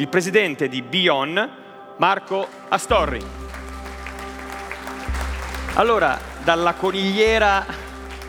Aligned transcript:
il 0.00 0.08
presidente 0.08 0.66
di 0.68 0.80
Bion, 0.80 1.50
Marco 1.98 2.48
Astorri. 2.70 3.20
Allora, 5.74 6.18
dalla 6.42 6.72
conigliera 6.72 7.66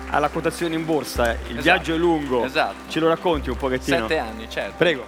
alla 0.10 0.28
quotazione 0.28 0.76
in 0.76 0.84
borsa, 0.84 1.32
il 1.32 1.38
Esatto, 1.38 1.62
viaggio 1.62 1.94
è 1.94 1.98
lungo. 1.98 2.44
esatto. 2.44 2.76
Ce 2.90 3.00
lo 3.00 3.08
racconti 3.08 3.50
un 3.50 3.56
pochettino? 3.56 4.00
Sette 4.00 4.18
anni, 4.18 4.50
certo. 4.50 4.74
Prego. 4.76 5.06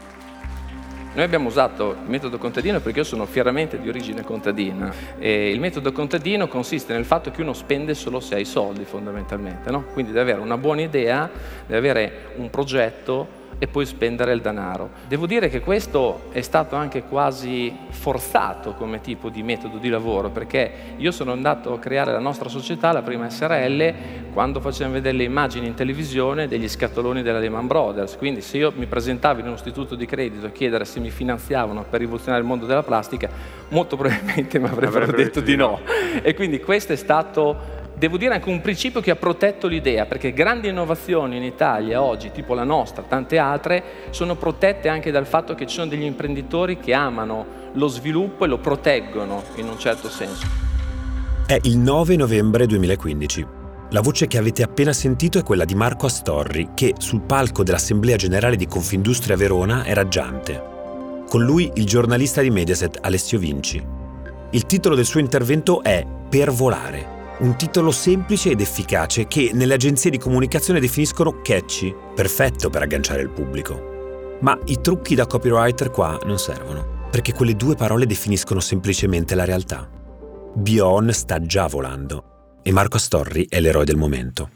Noi 1.16 1.26
abbiamo 1.26 1.49
usato 1.49 1.98
il 2.02 2.09
metodo 2.09 2.38
contadino 2.38 2.80
perché 2.80 3.00
io 3.00 3.05
sono 3.05 3.25
fieramente 3.25 3.77
di 3.77 3.89
origine 3.89 4.23
contadina 4.23 4.91
e 5.20 5.52
il 5.52 5.59
metodo 5.59 5.91
contadino 5.91 6.48
consiste 6.48 6.93
nel 6.93 7.04
fatto 7.04 7.30
che 7.30 7.41
uno 7.41 7.52
spende 7.52 7.93
solo 7.93 8.21
se 8.21 8.36
ha 8.36 8.39
i 8.39 8.45
soldi 8.45 8.86
fondamentalmente, 8.86 9.70
no? 9.70 9.84
quindi 9.91 10.14
deve 10.14 10.32
avere 10.32 10.43
una 10.45 10.57
buona 10.57 10.81
idea, 10.81 11.30
deve 11.67 11.77
avere 11.89 12.31
un 12.38 12.50
progetto 12.50 13.41
e 13.59 13.67
poi 13.67 13.85
spendere 13.85 14.34
il 14.34 14.41
denaro. 14.41 14.89
Devo 15.07 15.25
dire 15.25 15.49
che 15.49 15.59
questo 15.59 16.23
è 16.31 16.41
stato 16.41 16.75
anche 16.75 17.03
quasi 17.03 17.75
forzato 17.89 18.73
come 18.73 19.02
tipo 19.02 19.30
di 19.30 19.44
metodo 19.44 19.77
di 19.77 19.89
lavoro 19.89 20.30
perché 20.30 20.71
io 20.98 21.11
sono 21.11 21.31
andato 21.31 21.73
a 21.73 21.80
creare 21.80 22.11
la 22.11 22.20
nostra 22.20 22.49
società, 22.49 22.91
la 22.91 23.02
prima 23.02 23.30
SRL, 23.30 23.94
quando 24.34 24.59
facevamo 24.59 24.94
vedere 24.94 25.17
le 25.17 25.23
immagini 25.23 25.67
in 25.67 25.73
televisione 25.73 26.47
degli 26.47 26.67
scatoloni 26.67 27.21
della 27.21 27.39
Lehman 27.39 27.67
Brothers. 27.67 28.17
Quindi 28.17 28.41
se 28.41 28.58
io 28.58 28.71
mi 28.75 28.85
presentavo 28.85 29.39
in 29.39 29.47
un 29.47 29.53
istituto 29.53 29.95
di 29.95 30.05
credito 30.05 30.47
a 30.47 30.49
chiedere 30.49 30.85
se 30.85 30.99
mi 30.99 31.09
finanziavano 31.09 31.85
per 31.89 31.99
rivoluzionare 31.99 32.41
il 32.41 32.47
mondo 32.47 32.66
della 32.66 32.83
plastica, 32.83 33.30
molto 33.70 33.95
probabilmente 33.95 34.59
mi 34.59 34.66
avrebbero 34.66 35.03
Avrebbero 35.03 35.17
detto 35.17 35.41
di 35.41 35.55
no. 35.55 35.80
E 36.22 36.33
quindi 36.33 36.59
questo 36.59 36.94
è 36.94 36.95
stato 36.95 37.81
devo 38.03 38.17
dire 38.17 38.34
anche 38.34 38.49
un 38.49 38.59
principio 38.59 38.99
che 38.99 39.12
ha 39.12 39.16
protetto 39.16 39.67
l'idea, 39.67 40.05
perché 40.05 40.34
grandi 40.34 40.67
innovazioni 40.67 41.38
in 41.38 41.44
Italia 41.44 42.02
oggi, 42.02 42.31
tipo 42.34 42.53
la 42.53 42.66
nostra, 42.66 43.02
tante 43.02 43.38
altre, 43.38 43.81
sono 44.09 44.36
protette 44.36 44.89
anche 44.89 45.09
dal 45.09 45.25
fatto 45.25 45.55
che 45.55 45.66
ci 45.66 45.75
sono 45.75 45.88
degli 45.88 46.03
imprenditori 46.03 46.80
che 46.80 46.94
amano 46.94 47.45
lo 47.72 47.88
sviluppo 47.88 48.44
e 48.44 48.50
lo 48.50 48.58
proteggono 48.58 49.41
in 49.55 49.69
un 49.69 49.80
certo 49.80 50.09
senso. 50.09 50.45
È 51.47 51.58
il 51.61 51.78
9 51.78 52.17
novembre 52.17 52.66
2015. 52.66 53.47
La 53.91 54.02
voce 54.02 54.28
che 54.28 54.38
avete 54.38 54.63
appena 54.63 54.91
sentito 54.91 55.39
è 55.39 55.44
quella 55.44 55.63
di 55.63 55.75
Marco 55.75 56.08
Astorri, 56.08 56.72
che 56.73 56.95
sul 56.97 57.22
palco 57.22 57.63
dell'Assemblea 57.63 58.17
Generale 58.17 58.58
di 58.58 58.67
Confindustria 58.67 59.38
Verona 59.38 59.83
è 59.83 59.94
raggiante. 59.94 60.61
Con 61.30 61.44
lui 61.44 61.72
il 61.75 61.85
giornalista 61.85 62.41
di 62.41 62.50
Mediaset 62.50 62.97
Alessio 63.00 63.39
Vinci. 63.39 63.81
Il 64.50 64.66
titolo 64.66 64.95
del 64.95 65.06
suo 65.06 65.22
intervento 65.22 65.81
è 65.81 66.06
Per 66.30 66.52
volare, 66.52 67.12
un 67.39 67.56
titolo 67.58 67.92
semplice 67.92 68.52
ed 68.52 68.62
efficace 68.62 69.28
che 69.28 69.52
nelle 69.53 69.73
agenzie 69.73 70.12
di 70.12 70.17
comunicazione 70.17 70.80
definiscono 70.80 71.42
catchy, 71.42 71.94
perfetto 72.14 72.70
per 72.70 72.84
agganciare 72.84 73.22
il 73.22 73.30
pubblico. 73.30 74.38
Ma 74.42 74.58
i 74.66 74.80
trucchi 74.81 75.16
da 75.16 75.25
copywriter 75.25 75.90
qua 75.90 76.20
non 76.25 76.38
servono, 76.38 77.08
perché 77.09 77.34
quelle 77.34 77.56
due 77.56 77.75
parole 77.75 78.06
definiscono 78.06 78.59
semplicemente 78.59 79.36
la 79.36 79.45
realtà. 79.45 79.90
Bion 80.56 81.12
sta 81.12 81.42
già 81.42 81.67
volando 81.67 82.59
e 82.62 82.72
Marco 82.72 82.98
Astorri 82.98 83.47
è 83.50 83.59
l'eroe 83.59 83.86
del 83.86 83.97
momento. 83.97 84.50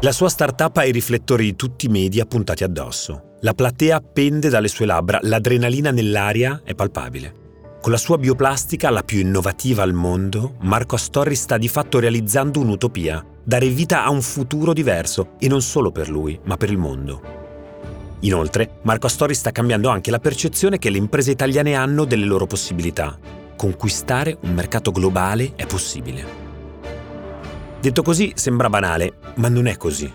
La 0.00 0.12
sua 0.12 0.28
startup 0.28 0.76
ha 0.76 0.84
i 0.84 0.92
riflettori 0.92 1.44
di 1.44 1.56
tutti 1.56 1.86
i 1.86 1.88
media 1.88 2.26
puntati 2.26 2.64
addosso. 2.64 3.36
La 3.40 3.54
platea 3.54 4.00
pende 4.00 4.48
dalle 4.48 4.68
sue 4.68 4.86
labbra, 4.86 5.18
l'adrenalina 5.22 5.90
nell'aria 5.90 6.60
è 6.64 6.74
palpabile. 6.74 7.41
Con 7.82 7.90
la 7.90 7.98
sua 7.98 8.16
bioplastica, 8.16 8.90
la 8.90 9.02
più 9.02 9.18
innovativa 9.18 9.82
al 9.82 9.92
mondo, 9.92 10.54
Marco 10.60 10.94
Astorri 10.94 11.34
sta 11.34 11.58
di 11.58 11.66
fatto 11.66 11.98
realizzando 11.98 12.60
un'utopia, 12.60 13.26
dare 13.42 13.66
vita 13.70 14.04
a 14.04 14.10
un 14.10 14.22
futuro 14.22 14.72
diverso, 14.72 15.30
e 15.40 15.48
non 15.48 15.62
solo 15.62 15.90
per 15.90 16.08
lui, 16.08 16.38
ma 16.44 16.56
per 16.56 16.70
il 16.70 16.78
mondo. 16.78 17.20
Inoltre, 18.20 18.78
Marco 18.82 19.06
Astorri 19.06 19.34
sta 19.34 19.50
cambiando 19.50 19.88
anche 19.88 20.12
la 20.12 20.20
percezione 20.20 20.78
che 20.78 20.90
le 20.90 20.98
imprese 20.98 21.32
italiane 21.32 21.74
hanno 21.74 22.04
delle 22.04 22.24
loro 22.24 22.46
possibilità. 22.46 23.18
Conquistare 23.56 24.38
un 24.42 24.54
mercato 24.54 24.92
globale 24.92 25.54
è 25.56 25.66
possibile. 25.66 26.24
Detto 27.80 28.02
così 28.02 28.30
sembra 28.36 28.68
banale, 28.68 29.14
ma 29.38 29.48
non 29.48 29.66
è 29.66 29.76
così. 29.76 30.08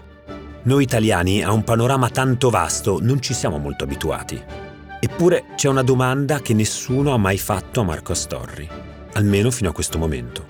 Noi 0.64 0.84
italiani 0.84 1.44
a 1.44 1.52
un 1.52 1.66
panorama 1.66 2.10
tanto 2.12 2.50
vasto 2.50 3.00
non 3.02 3.22
ci 3.22 3.34
siamo 3.34 3.58
molto 3.58 3.84
abituati. 3.84 4.67
Eppure 5.00 5.46
c'è 5.56 5.68
una 5.70 5.84
domanda 5.84 6.40
che 6.40 6.54
nessuno 6.54 7.14
ha 7.14 7.18
mai 7.18 7.38
fatto 7.38 7.82
a 7.82 7.84
Marco 7.84 8.14
Astorri, 8.14 8.68
almeno 9.14 9.52
fino 9.52 9.70
a 9.70 9.74
questo 9.74 9.98
momento. 9.98 10.46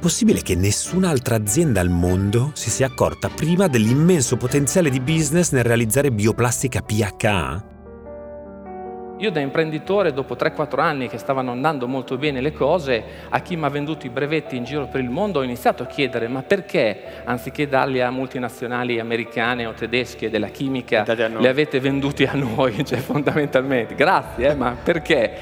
Possibile 0.00 0.42
che 0.42 0.54
nessun'altra 0.54 1.36
azienda 1.36 1.80
al 1.80 1.88
mondo 1.88 2.50
si 2.54 2.68
sia 2.68 2.86
accorta 2.86 3.28
prima 3.28 3.68
dell'immenso 3.68 4.36
potenziale 4.36 4.90
di 4.90 5.00
business 5.00 5.52
nel 5.52 5.64
realizzare 5.64 6.10
bioplastica 6.10 6.82
PHA? 6.82 7.73
Io 9.18 9.30
da 9.30 9.38
imprenditore, 9.38 10.12
dopo 10.12 10.34
3-4 10.34 10.80
anni 10.80 11.08
che 11.08 11.18
stavano 11.18 11.52
andando 11.52 11.86
molto 11.86 12.16
bene 12.16 12.40
le 12.40 12.52
cose, 12.52 13.02
a 13.28 13.40
chi 13.40 13.54
mi 13.56 13.64
ha 13.64 13.68
venduto 13.68 14.06
i 14.06 14.08
brevetti 14.08 14.56
in 14.56 14.64
giro 14.64 14.86
per 14.86 15.00
il 15.00 15.08
mondo 15.08 15.38
ho 15.38 15.42
iniziato 15.42 15.84
a 15.84 15.86
chiedere 15.86 16.26
ma 16.26 16.42
perché, 16.42 17.00
anziché 17.24 17.68
darli 17.68 18.00
a 18.00 18.10
multinazionali 18.10 18.98
americane 18.98 19.66
o 19.66 19.72
tedesche 19.72 20.30
della 20.30 20.48
chimica, 20.48 21.04
li 21.38 21.46
avete 21.46 21.78
venduti 21.78 22.24
a 22.24 22.34
noi, 22.34 22.82
cioè 22.84 22.98
fondamentalmente. 22.98 23.94
Grazie, 23.94 24.48
eh, 24.48 24.54
ma 24.54 24.76
perché? 24.82 25.32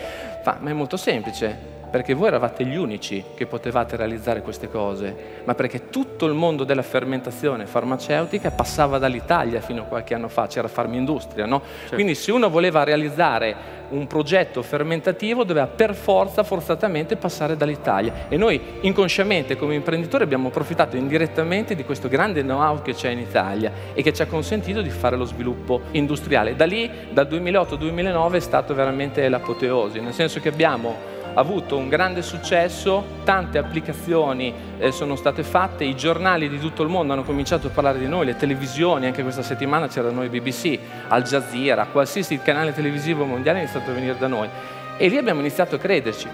Ma 0.45 0.71
è 0.71 0.73
molto 0.75 0.99
semplice, 0.99 1.72
perché 1.93 2.15
voi 2.15 2.29
eravate 2.29 2.65
gli 2.65 2.75
unici 2.75 3.23
che 3.35 3.45
potevate 3.45 3.97
realizzare 3.97 4.41
queste 4.41 4.71
cose, 4.71 5.15
ma 5.45 5.55
perché 5.55 5.91
tutto 5.91 6.25
il 6.25 6.33
mondo 6.33 6.65
della 6.65 6.81
fermentazione 6.81 7.67
farmaceutica 7.67 8.51
passava 8.51 8.97
dall'Italia 8.97 9.61
fino 9.61 9.83
a 9.83 9.85
qualche 9.85 10.15
anno 10.15 10.29
fa, 10.29 10.47
c'era 10.47 10.69
Farmindustria, 10.69 11.45
no? 11.45 11.61
Quindi 11.93 12.15
se 12.15 12.33
uno 12.33 12.49
voleva 12.49 12.83
realizzare 12.83 13.81
un 13.91 14.07
progetto 14.07 14.63
fermentativo 14.63 15.45
doveva 15.45 15.67
per 15.67 15.95
forza, 15.95 16.43
forzatamente 16.45 17.17
passare 17.17 17.59
dall'Italia. 17.59 18.27
E 18.31 18.39
noi 18.39 18.59
inconsciamente 18.81 19.59
come 19.59 19.75
imprenditori 19.75 20.25
abbiamo 20.25 20.49
approfittato 20.49 20.97
indirettamente 20.97 21.75
di 21.75 21.85
questo 21.85 22.09
grande 22.09 22.41
know-how 22.41 22.81
che 22.81 22.95
c'è 22.95 23.11
in 23.11 23.19
Italia 23.19 23.71
e 23.93 24.01
che 24.01 24.15
ci 24.15 24.23
ha 24.23 24.27
consentito 24.27 24.81
di 24.81 24.89
fare 24.89 25.17
lo 25.17 25.27
sviluppo 25.27 25.83
industriale. 25.91 26.57
Da 26.57 26.65
lì, 26.65 26.91
dal 27.11 27.27
2008-2009 27.27 28.33
è 28.33 28.41
stato 28.41 28.75
veramente 28.75 29.29
l'apoteosi, 29.29 30.01
nel 30.01 30.15
senso 30.15 30.41
che 30.41 30.49
abbiamo 30.49 31.12
avuto 31.35 31.77
un 31.77 31.89
grande 31.89 32.23
successo, 32.23 33.05
tante 33.25 33.59
applicazioni 33.59 34.53
eh, 34.79 34.93
sono 34.93 35.17
state 35.17 35.43
fatte, 35.43 35.85
i 35.85 35.97
giornali 35.97 36.49
di 36.49 36.59
tutto 36.59 36.83
il 36.83 36.89
mondo 36.89 37.13
hanno 37.13 37.25
cominciato 37.25 37.69
a 37.69 37.71
parlare 37.71 37.99
di 37.99 38.07
noi, 38.07 38.27
le 38.27 38.37
televisioni, 38.37 39.07
anche 39.07 39.23
questa 39.23 39.43
settimana 39.43 39.89
c'era 39.89 40.11
noi 40.11 40.29
BBC, 40.29 40.79
Al 41.09 41.23
Jazeera, 41.23 41.87
qualsiasi 41.87 42.39
canale 42.39 42.73
televisivo 42.73 43.25
mondiale 43.25 43.59
è 43.59 43.63
iniziato 43.63 43.91
a 43.91 43.95
venire 43.95 44.17
da 44.19 44.27
noi 44.27 44.49
e 44.97 45.09
lì 45.09 45.17
abbiamo 45.17 45.41
iniziato 45.41 45.77
a 45.77 45.79
crederci. 45.79 46.29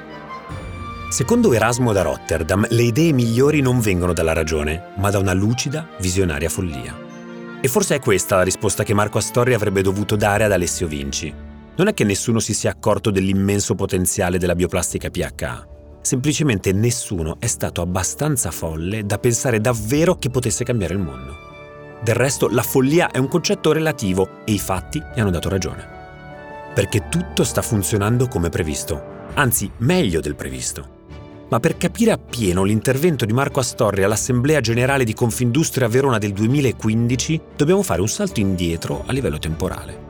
Secondo 1.11 1.53
Erasmo 1.55 1.93
da 1.93 2.03
Rotterdam, 2.03 2.67
le 2.69 2.83
idee 2.83 3.13
migliori 3.13 3.63
non 3.63 3.81
vengono 3.81 4.13
dalla 4.13 4.35
ragione, 4.35 4.89
ma 4.97 5.09
da 5.11 5.19
una 5.19 5.33
lucida, 5.33 5.87
visionaria 5.99 6.51
follia. 6.51 6.95
E 7.61 7.67
forse 7.67 7.95
è 7.95 7.99
questa 7.99 8.37
la 8.37 8.43
risposta 8.43 8.85
che 8.85 8.93
Marco 8.93 9.19
Astorri 9.19 9.55
avrebbe 9.55 9.81
dovuto 9.81 10.17
dare 10.17 10.45
ad 10.45 10.53
Alessio 10.53 10.87
Vinci. 10.87 11.48
Non 11.79 11.87
è 11.87 11.95
che 11.95 12.03
nessuno 12.03 12.41
si 12.41 12.55
sia 12.55 12.73
accorto 12.73 13.13
dell'immenso 13.13 13.77
potenziale 13.77 14.39
della 14.39 14.57
bioplastica 14.57 15.11
PHA. 15.11 15.67
Semplicemente 16.01 16.73
nessuno 16.73 17.37
è 17.39 17.47
stato 17.47 17.83
abbastanza 17.83 18.51
folle 18.51 19.07
da 19.07 19.19
pensare 19.19 19.61
davvero 19.61 20.17
che 20.17 20.29
potesse 20.29 20.65
cambiare 20.65 20.95
il 20.95 20.99
mondo. 20.99 21.37
Del 22.03 22.17
resto, 22.17 22.49
la 22.49 22.63
follia 22.63 23.13
è 23.13 23.19
un 23.19 23.29
concetto 23.29 23.71
relativo 23.71 24.45
e 24.45 24.55
i 24.55 24.59
fatti 24.59 24.99
gli 24.99 25.21
hanno 25.21 25.31
dato 25.31 25.49
ragione. 25.49 25.87
Perché 26.75 27.09
tutto 27.09 27.45
sta 27.45 27.63
funzionando 27.63 28.27
come 28.27 28.49
previsto, 28.49 29.01
anzi 29.35 29.71
meglio 29.79 30.19
del 30.19 30.35
previsto. 30.35 30.97
Ma 31.49 31.61
per 31.61 31.77
capire 31.77 32.11
appieno 32.11 32.65
l'intervento 32.65 33.25
di 33.25 33.33
Marco 33.33 33.61
Astorri 33.61 34.03
all'Assemblea 34.03 34.61
Generale 34.61 35.05
di 35.05 35.15
Confindustria 35.15 35.87
Verona 35.87 36.19
del 36.19 36.33
2015, 36.33 37.41
dobbiamo 37.57 37.85
fare 37.85 38.01
un 38.01 38.09
salto 38.09 38.41
indietro 38.41 39.05
a 39.07 39.13
livello 39.13 39.39
temporale. 39.39 40.08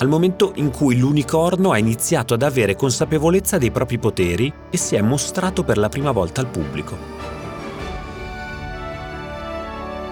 Al 0.00 0.08
momento 0.08 0.52
in 0.56 0.70
cui 0.70 0.96
l'unicorno 0.96 1.72
ha 1.72 1.78
iniziato 1.78 2.32
ad 2.32 2.42
avere 2.42 2.76
consapevolezza 2.76 3.58
dei 3.58 3.72
propri 3.72 3.98
poteri 3.98 4.52
e 4.70 4.76
si 4.76 4.94
è 4.94 5.00
mostrato 5.00 5.64
per 5.64 5.76
la 5.76 5.88
prima 5.88 6.12
volta 6.12 6.40
al 6.40 6.46
pubblico. 6.46 6.96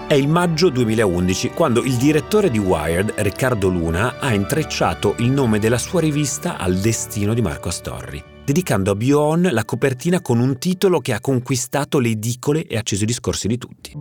È 0.07 0.13
il 0.13 0.27
maggio 0.27 0.69
2011 0.69 1.49
quando 1.49 1.83
il 1.83 1.95
direttore 1.95 2.49
di 2.49 2.57
Wired, 2.57 3.13
Riccardo 3.17 3.69
Luna, 3.69 4.19
ha 4.19 4.33
intrecciato 4.33 5.15
il 5.19 5.31
nome 5.31 5.59
della 5.59 5.77
sua 5.77 6.01
rivista 6.01 6.57
al 6.57 6.75
destino 6.77 7.33
di 7.33 7.41
Marco 7.41 7.69
Astorri, 7.69 8.21
dedicando 8.43 8.91
a 8.91 8.95
Bion 8.95 9.49
la 9.51 9.63
copertina 9.63 10.21
con 10.21 10.39
un 10.39 10.57
titolo 10.57 10.99
che 10.99 11.13
ha 11.13 11.21
conquistato 11.21 11.99
le 11.99 12.09
edicole 12.09 12.65
e 12.67 12.77
acceso 12.77 13.03
i 13.03 13.07
discorsi 13.07 13.47
di 13.47 13.57
tutti. 13.57 13.93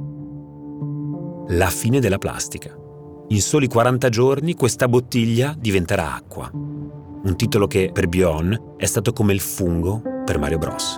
La 1.48 1.70
fine 1.70 2.00
della 2.00 2.18
plastica. 2.18 2.85
In 3.28 3.43
soli 3.43 3.67
40 3.67 4.08
giorni 4.08 4.55
questa 4.55 4.87
bottiglia 4.87 5.52
diventerà 5.58 6.14
acqua. 6.14 6.49
Un 6.52 7.34
titolo 7.37 7.67
che 7.67 7.90
per 7.93 8.06
Bion 8.06 8.75
è 8.76 8.84
stato 8.87 9.12
come 9.12 9.32
il 9.32 9.40
fungo 9.40 10.00
per 10.25 10.38
Mario 10.38 10.58
Bros. 10.58 10.96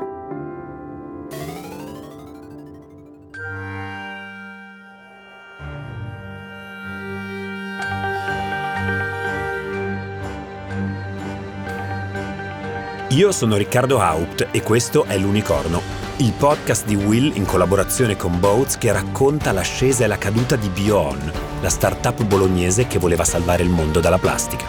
Io 13.09 13.33
sono 13.33 13.57
Riccardo 13.57 14.01
Haupt 14.01 14.49
e 14.51 14.61
questo 14.61 15.05
è 15.05 15.17
L'Unicorno, 15.17 15.81
il 16.19 16.35
podcast 16.35 16.85
di 16.85 16.95
Will 16.95 17.35
in 17.37 17.47
collaborazione 17.47 18.17
con 18.17 18.39
Boats 18.39 18.77
che 18.77 18.93
racconta 18.93 19.51
l'ascesa 19.51 20.05
e 20.05 20.09
la 20.09 20.19
caduta 20.19 20.57
di 20.57 20.69
Bion, 20.69 21.48
la 21.61 21.69
startup 21.69 22.23
bolognese 22.25 22.87
che 22.87 22.99
voleva 22.99 23.25
salvare 23.25 23.63
il 23.63 23.69
mondo 23.69 23.99
dalla 24.01 24.19
plastica. 24.19 24.65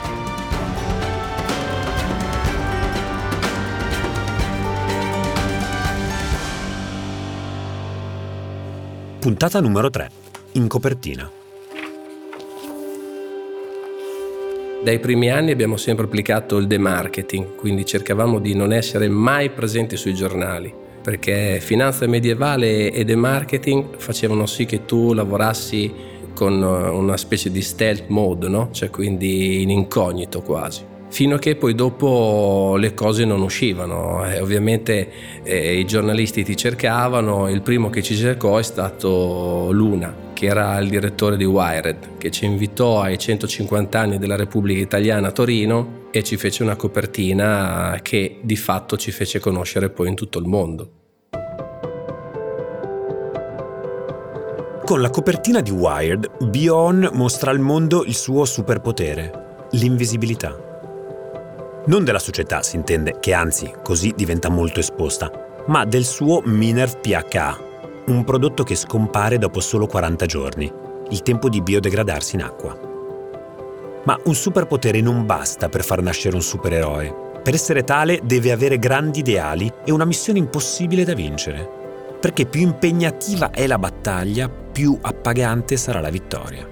Puntata 9.20 9.60
numero 9.60 9.90
3. 9.90 10.10
In 10.54 10.68
copertina. 10.68 11.30
Dai 14.82 15.00
primi 15.00 15.30
anni 15.30 15.52
abbiamo 15.52 15.76
sempre 15.76 16.06
applicato 16.06 16.58
il 16.58 16.66
demarketing, 16.66 17.56
quindi 17.56 17.86
cercavamo 17.86 18.40
di 18.40 18.56
non 18.56 18.72
essere 18.72 19.10
mai 19.10 19.50
presenti 19.50 19.98
sui 19.98 20.16
giornali, 20.16 20.74
perché 21.04 21.60
finanza 21.60 22.08
medievale 22.08 22.90
e 22.92 23.04
demarketing 23.04 23.98
facevano 23.98 24.46
sì 24.46 24.66
che 24.66 24.86
tu 24.86 25.14
lavorassi 25.14 26.18
con 26.40 26.64
una 26.64 27.18
specie 27.18 27.52
di 27.52 27.62
stealth 27.62 28.06
mode, 28.08 28.48
no? 28.48 28.70
cioè 28.72 28.90
quindi 28.90 29.62
in 29.62 29.70
incognito 29.70 30.42
quasi 30.42 30.86
fino 31.10 31.36
a 31.36 31.40
che 31.40 31.56
poi 31.56 31.74
dopo 31.74 32.76
le 32.78 32.94
cose 32.94 33.26
non 33.26 33.42
uscivano. 33.42 34.24
Eh, 34.26 34.40
ovviamente 34.40 35.10
eh, 35.44 35.80
i 35.80 35.86
giornalisti 35.86 36.44
ti 36.44 36.56
cercavano, 36.56 37.50
il 37.50 37.62
primo 37.62 37.90
che 37.90 38.02
ci 38.04 38.16
cercò 38.16 38.58
è 38.58 38.64
stato 38.64 39.70
Luna, 39.72 40.16
che 40.34 40.46
era 40.46 40.78
il 40.78 40.88
direttore 40.88 41.36
di 41.36 41.46
Wired, 41.46 42.18
che 42.20 42.30
ci 42.30 42.46
invitò 42.46 43.02
ai 43.02 43.18
150 43.18 44.00
anni 44.00 44.18
della 44.20 44.36
Repubblica 44.36 44.80
Italiana 44.80 45.30
a 45.30 45.32
Torino 45.32 46.08
e 46.12 46.24
ci 46.24 46.38
fece 46.38 46.64
una 46.64 46.76
copertina 46.76 48.00
che 48.02 48.38
di 48.42 48.56
fatto 48.56 48.96
ci 48.96 49.12
fece 49.12 49.40
conoscere 49.40 49.90
poi 49.90 50.10
in 50.10 50.16
tutto 50.16 50.40
il 50.40 50.46
mondo. 50.46 50.92
Con 54.90 55.02
la 55.02 55.12
copertina 55.12 55.62
di 55.62 55.70
Wired, 55.70 56.46
Bion 56.46 57.12
mostra 57.14 57.52
al 57.52 57.60
mondo 57.60 58.04
il 58.06 58.16
suo 58.16 58.44
superpotere, 58.46 59.68
l'invisibilità. 59.74 60.58
Non 61.86 62.04
della 62.04 62.18
società, 62.18 62.64
si 62.64 62.76
intende, 62.76 63.18
che 63.20 63.34
anzi 63.34 63.72
così 63.84 64.14
diventa 64.16 64.50
molto 64.50 64.80
esposta, 64.80 65.32
ma 65.68 65.86
del 65.86 66.06
suo 66.06 66.42
Minerv 66.44 67.02
PHA, 67.02 67.60
un 68.08 68.24
prodotto 68.24 68.64
che 68.64 68.74
scompare 68.74 69.38
dopo 69.38 69.60
solo 69.60 69.86
40 69.86 70.26
giorni, 70.26 70.74
il 71.12 71.22
tempo 71.22 71.50
di 71.50 71.62
biodegradarsi 71.62 72.34
in 72.34 72.42
acqua. 72.42 72.76
Ma 74.06 74.20
un 74.24 74.34
superpotere 74.34 75.02
non 75.02 75.24
basta 75.24 75.70
per 75.70 75.84
far 75.84 76.02
nascere 76.02 76.34
un 76.34 76.42
supereroe. 76.42 77.42
Per 77.44 77.54
essere 77.54 77.84
tale 77.84 78.22
deve 78.24 78.52
avere 78.52 78.80
grandi 78.80 79.20
ideali 79.20 79.72
e 79.86 79.92
una 79.92 80.06
missione 80.06 80.40
impossibile 80.40 81.04
da 81.04 81.14
vincere. 81.14 81.78
Perché 82.20 82.48
più 82.48 82.62
impegnativa 82.62 83.52
è 83.52 83.66
la 83.66 83.78
battaglia, 83.78 84.68
più 84.80 84.98
appagante 85.02 85.76
sarà 85.76 86.00
la 86.00 86.10
vittoria. 86.10 86.66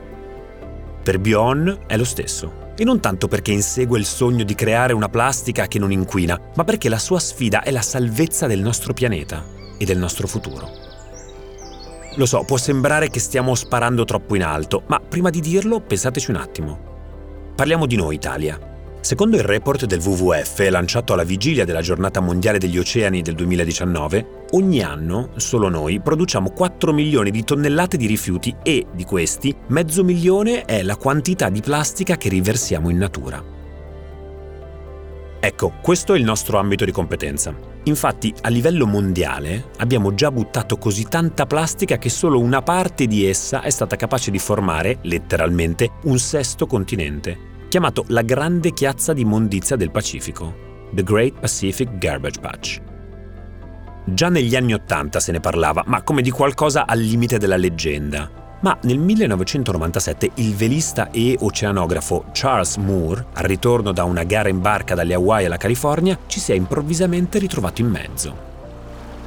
Per 1.03 1.19
Bion 1.19 1.79
è 1.87 1.97
lo 1.97 2.05
stesso. 2.05 2.71
E 2.77 2.85
non 2.85 3.01
tanto 3.01 3.27
perché 3.27 3.51
insegue 3.51 3.99
il 3.99 4.05
sogno 4.05 4.45
di 4.45 4.55
creare 4.55 4.93
una 4.93 5.09
plastica 5.09 5.67
che 5.67 5.77
non 5.77 5.91
inquina, 5.91 6.39
ma 6.55 6.63
perché 6.63 6.87
la 6.87 6.99
sua 6.99 7.19
sfida 7.19 7.63
è 7.63 7.69
la 7.69 7.81
salvezza 7.81 8.47
del 8.47 8.61
nostro 8.61 8.93
pianeta 8.93 9.43
e 9.77 9.83
del 9.83 9.97
nostro 9.97 10.25
futuro. 10.25 10.69
Lo 12.15 12.25
so, 12.25 12.45
può 12.45 12.55
sembrare 12.55 13.09
che 13.09 13.19
stiamo 13.19 13.55
sparando 13.55 14.05
troppo 14.05 14.35
in 14.35 14.43
alto, 14.43 14.83
ma 14.87 15.01
prima 15.01 15.29
di 15.29 15.41
dirlo 15.41 15.81
pensateci 15.81 16.29
un 16.29 16.37
attimo. 16.37 16.79
Parliamo 17.57 17.85
di 17.85 17.97
noi, 17.97 18.15
Italia. 18.15 18.57
Secondo 18.99 19.37
il 19.37 19.43
report 19.43 19.85
del 19.85 20.01
WWF 20.01 20.67
lanciato 20.69 21.13
alla 21.13 21.23
vigilia 21.23 21.63
della 21.63 21.81
giornata 21.81 22.19
mondiale 22.19 22.57
degli 22.57 22.77
oceani 22.77 23.21
del 23.21 23.35
2019, 23.35 24.45
ogni 24.51 24.81
anno, 24.81 25.29
solo 25.37 25.69
noi, 25.69 26.01
produciamo 26.01 26.49
4 26.49 26.91
milioni 26.91 27.31
di 27.31 27.43
tonnellate 27.43 27.95
di 27.95 28.05
rifiuti 28.05 28.53
e, 28.63 28.85
di 28.93 29.05
questi, 29.05 29.55
mezzo 29.67 30.03
milione 30.03 30.65
è 30.65 30.83
la 30.83 30.97
quantità 30.97 31.49
di 31.49 31.61
plastica 31.61 32.17
che 32.17 32.27
riversiamo 32.27 32.89
in 32.89 32.97
natura. 32.97 33.55
Ecco, 35.39 35.73
questo 35.81 36.13
è 36.13 36.17
il 36.17 36.23
nostro 36.23 36.57
ambito 36.57 36.83
di 36.83 36.91
competenza. 36.91 37.55
Infatti, 37.83 38.33
a 38.41 38.49
livello 38.49 38.85
mondiale 38.85 39.69
abbiamo 39.77 40.13
già 40.13 40.29
buttato 40.29 40.77
così 40.77 41.05
tanta 41.07 41.45
plastica 41.45 41.97
che 41.97 42.09
solo 42.09 42.39
una 42.39 42.61
parte 42.61 43.05
di 43.07 43.25
essa 43.25 43.61
è 43.61 43.69
stata 43.69 43.95
capace 43.95 44.31
di 44.31 44.39
formare, 44.39 44.97
letteralmente, 45.03 45.91
un 46.03 46.19
sesto 46.19 46.65
continente, 46.65 47.55
chiamato 47.67 48.05
la 48.07 48.21
grande 48.21 48.71
chiazza 48.71 49.11
di 49.11 49.21
immondizia 49.21 49.75
del 49.75 49.91
Pacifico, 49.91 50.87
The 50.91 51.03
Great 51.03 51.33
Pacific 51.39 51.97
Garbage 51.97 52.39
Patch. 52.39 52.81
Già 54.05 54.29
negli 54.29 54.55
anni 54.55 54.73
Ottanta 54.73 55.19
se 55.19 55.33
ne 55.33 55.41
parlava, 55.41 55.83
ma 55.85 56.01
come 56.01 56.21
di 56.21 56.31
qualcosa 56.31 56.85
al 56.85 56.99
limite 56.99 57.37
della 57.37 57.57
leggenda. 57.57 58.45
Ma 58.61 58.75
nel 58.83 58.97
1997 58.97 60.31
il 60.35 60.55
velista 60.55 61.11
e 61.11 61.35
oceanografo 61.37 62.25
Charles 62.31 62.77
Moore, 62.77 63.25
al 63.33 63.43
ritorno 63.43 63.91
da 63.91 64.05
una 64.05 64.23
gara 64.23 64.47
in 64.47 64.61
barca 64.61 64.95
dalle 64.95 65.13
Hawaii 65.13 65.45
alla 65.45 65.57
California, 65.57 66.17
ci 66.25 66.39
si 66.39 66.53
è 66.53 66.55
improvvisamente 66.55 67.37
ritrovato 67.37 67.81
in 67.81 67.89
mezzo. 67.89 68.45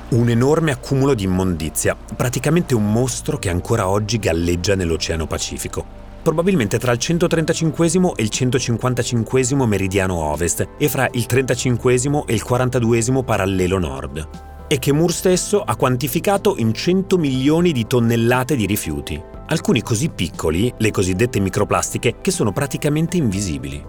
Un 0.08 0.30
enorme 0.30 0.72
accumulo 0.72 1.12
di 1.12 1.24
immondizia, 1.24 1.94
praticamente 2.16 2.74
un 2.74 2.90
mostro 2.90 3.38
che 3.38 3.50
ancora 3.50 3.86
oggi 3.86 4.18
galleggia 4.18 4.74
nell'Oceano 4.74 5.26
Pacifico, 5.26 5.99
probabilmente 6.22 6.78
tra 6.78 6.92
il 6.92 6.98
135 6.98 7.86
e 8.16 8.22
il 8.22 8.28
155 8.28 9.66
meridiano 9.66 10.16
ovest 10.16 10.68
e 10.76 10.88
fra 10.88 11.08
il 11.12 11.26
35 11.26 11.94
e 12.26 12.34
il 12.34 12.42
42 12.42 13.22
parallelo 13.24 13.78
nord, 13.78 14.28
e 14.68 14.78
che 14.78 14.92
Moore 14.92 15.12
stesso 15.12 15.62
ha 15.62 15.76
quantificato 15.76 16.56
in 16.58 16.72
100 16.72 17.18
milioni 17.18 17.72
di 17.72 17.86
tonnellate 17.86 18.56
di 18.56 18.66
rifiuti, 18.66 19.20
alcuni 19.46 19.82
così 19.82 20.10
piccoli, 20.10 20.72
le 20.76 20.90
cosiddette 20.90 21.40
microplastiche, 21.40 22.16
che 22.20 22.30
sono 22.30 22.52
praticamente 22.52 23.16
invisibili. 23.16 23.82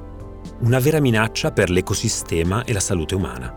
Una 0.62 0.80
vera 0.80 1.00
minaccia 1.00 1.52
per 1.52 1.70
l'ecosistema 1.70 2.64
e 2.64 2.74
la 2.74 2.80
salute 2.80 3.16
umana. 3.16 3.54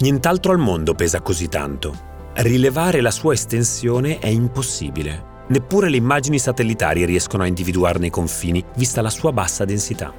Nient'altro 0.00 0.52
al 0.52 0.58
mondo 0.58 0.94
pesa 0.94 1.20
così 1.20 1.48
tanto. 1.48 2.08
Rilevare 2.34 3.00
la 3.00 3.10
sua 3.10 3.32
estensione 3.32 4.18
è 4.18 4.28
impossibile 4.28 5.29
Neppure 5.50 5.88
le 5.88 5.96
immagini 5.96 6.38
satellitari 6.38 7.04
riescono 7.04 7.42
a 7.42 7.46
individuarne 7.46 8.06
i 8.06 8.10
confini, 8.10 8.64
vista 8.76 9.02
la 9.02 9.10
sua 9.10 9.32
bassa 9.32 9.64
densità. 9.64 10.14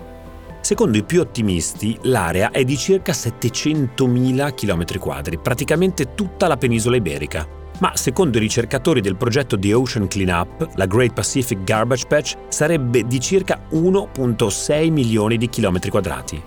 Secondo 0.60 0.98
i 0.98 1.04
più 1.04 1.22
ottimisti, 1.22 1.98
l'area 2.04 2.52
è 2.52 2.66
di 2.66 2.76
circa 2.76 3.14
700.000 3.14 4.54
km, 4.54 5.40
praticamente 5.42 6.16
tutta 6.16 6.48
la 6.48 6.58
penisola 6.58 6.98
iberica. 6.98 7.48
Ma 7.80 7.96
secondo 7.96 8.38
i 8.38 8.42
ricercatori 8.42 9.00
del 9.00 9.16
progetto 9.16 9.58
The 9.58 9.74
Ocean 9.74 10.08
Cleanup, 10.08 10.72
la 10.76 10.86
Great 10.86 11.14
Pacific 11.14 11.64
Garbage 11.64 12.08
Patch 12.08 12.36
sarebbe 12.50 13.08
di 13.08 13.20
circa 13.22 13.68
1.6 13.72 14.92
milioni 14.92 15.38
di 15.38 15.48
chilometri 15.48 15.90
quadrati, 15.90 16.44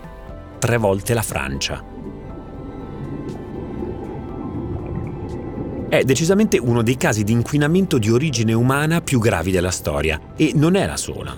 tre 0.59 0.77
volte 0.77 1.15
la 1.15 1.23
Francia. 1.23 1.94
È 5.87 6.03
decisamente 6.03 6.57
uno 6.57 6.81
dei 6.81 6.97
casi 6.97 7.23
di 7.23 7.31
inquinamento 7.31 7.99
di 7.99 8.09
origine 8.09 8.53
umana 8.53 9.01
più 9.01 9.19
gravi 9.19 9.51
della 9.51 9.69
storia 9.69 10.19
e 10.35 10.51
non 10.55 10.75
è 10.75 10.85
la 10.85 10.97
sola. 10.97 11.37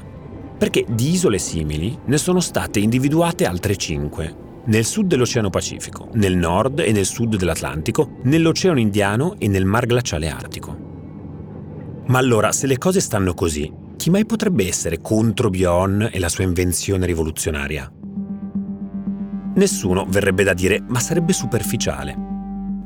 Perché 0.58 0.86
di 0.88 1.12
isole 1.12 1.38
simili 1.38 1.98
ne 2.06 2.18
sono 2.18 2.40
state 2.40 2.80
individuate 2.80 3.46
altre 3.46 3.76
cinque. 3.76 4.46
Nel 4.66 4.86
sud 4.86 5.08
dell'Oceano 5.08 5.50
Pacifico, 5.50 6.10
nel 6.14 6.36
nord 6.36 6.80
e 6.80 6.92
nel 6.92 7.06
sud 7.06 7.36
dell'Atlantico, 7.36 8.18
nell'Oceano 8.24 8.80
Indiano 8.80 9.36
e 9.38 9.48
nel 9.48 9.66
Mar 9.66 9.86
Glaciale 9.86 10.30
Artico. 10.30 10.86
Ma 12.08 12.18
allora, 12.18 12.54
se 12.54 12.68
le 12.68 12.78
cose 12.78 13.02
stanno 13.02 13.34
così, 13.34 13.72
chi 13.98 14.10
mai 14.10 14.26
potrebbe 14.26 14.66
essere 14.66 15.02
contro 15.02 15.50
Bion 15.50 16.10
e 16.12 16.20
la 16.20 16.30
sua 16.30 16.46
invenzione 16.46 17.06
rivoluzionaria? 17.06 17.92
Nessuno 19.56 20.06
verrebbe 20.08 20.44
da 20.44 20.54
dire, 20.54 20.82
ma 20.88 21.00
sarebbe 21.00 21.34
superficiale. 21.34 22.37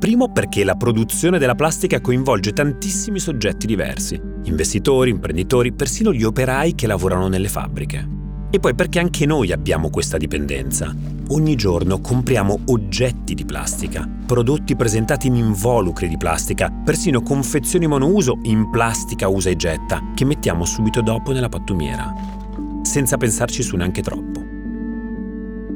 Primo 0.02 0.32
perché 0.32 0.64
la 0.64 0.74
produzione 0.74 1.38
della 1.38 1.54
plastica 1.54 2.00
coinvolge 2.00 2.52
tantissimi 2.52 3.20
soggetti 3.20 3.68
diversi, 3.68 4.20
investitori, 4.46 5.10
imprenditori, 5.10 5.72
persino 5.72 6.12
gli 6.12 6.24
operai 6.24 6.74
che 6.74 6.88
lavorano 6.88 7.28
nelle 7.28 7.46
fabbriche. 7.46 8.08
E 8.50 8.58
poi 8.58 8.74
perché 8.74 8.98
anche 8.98 9.26
noi 9.26 9.52
abbiamo 9.52 9.90
questa 9.90 10.16
dipendenza. 10.16 10.92
Ogni 11.28 11.54
giorno 11.54 12.00
compriamo 12.00 12.62
oggetti 12.66 13.34
di 13.34 13.44
plastica, 13.44 14.10
prodotti 14.26 14.74
presentati 14.74 15.28
in 15.28 15.36
involucri 15.36 16.08
di 16.08 16.16
plastica, 16.16 16.68
persino 16.68 17.22
confezioni 17.22 17.86
monouso 17.86 18.40
in 18.42 18.70
plastica 18.70 19.28
usa 19.28 19.50
e 19.50 19.56
getta, 19.56 20.02
che 20.16 20.24
mettiamo 20.24 20.64
subito 20.64 21.00
dopo 21.00 21.30
nella 21.30 21.48
pattumiera, 21.48 22.12
senza 22.82 23.16
pensarci 23.16 23.62
su 23.62 23.76
neanche 23.76 24.02
troppo. 24.02 24.41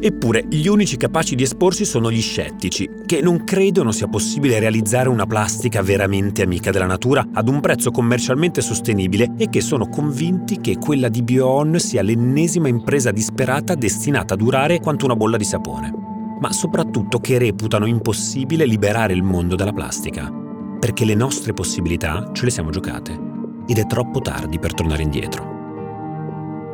Eppure 0.06 0.46
gli 0.48 0.68
unici 0.68 0.96
capaci 0.96 1.34
di 1.34 1.42
esporsi 1.42 1.84
sono 1.84 2.12
gli 2.12 2.20
scettici, 2.20 2.88
che 3.06 3.20
non 3.20 3.42
credono 3.42 3.90
sia 3.90 4.06
possibile 4.06 4.60
realizzare 4.60 5.08
una 5.08 5.26
plastica 5.26 5.82
veramente 5.82 6.42
amica 6.42 6.70
della 6.70 6.86
natura 6.86 7.26
ad 7.32 7.48
un 7.48 7.58
prezzo 7.58 7.90
commercialmente 7.90 8.60
sostenibile 8.60 9.32
e 9.36 9.48
che 9.48 9.60
sono 9.60 9.88
convinti 9.88 10.60
che 10.60 10.76
quella 10.76 11.08
di 11.08 11.24
Bioon 11.24 11.80
sia 11.80 12.02
l'ennesima 12.02 12.68
impresa 12.68 13.10
disperata 13.10 13.74
destinata 13.74 14.34
a 14.34 14.36
durare 14.36 14.78
quanto 14.78 15.06
una 15.06 15.16
bolla 15.16 15.36
di 15.36 15.44
sapone. 15.44 15.92
ma 16.38 16.52
soprattutto 16.52 17.18
che 17.18 17.38
reputano 17.38 17.86
impossibile 17.86 18.64
liberare 18.64 19.12
il 19.12 19.24
mondo 19.24 19.56
dalla 19.56 19.72
plastica, 19.72 20.30
perché 20.78 21.04
le 21.04 21.14
nostre 21.14 21.52
possibilità 21.52 22.30
ce 22.32 22.44
le 22.44 22.50
siamo 22.50 22.70
giocate 22.70 23.18
ed 23.66 23.78
è 23.78 23.86
troppo 23.86 24.20
tardi 24.20 24.60
per 24.60 24.72
tornare 24.72 25.02
indietro. 25.02 25.55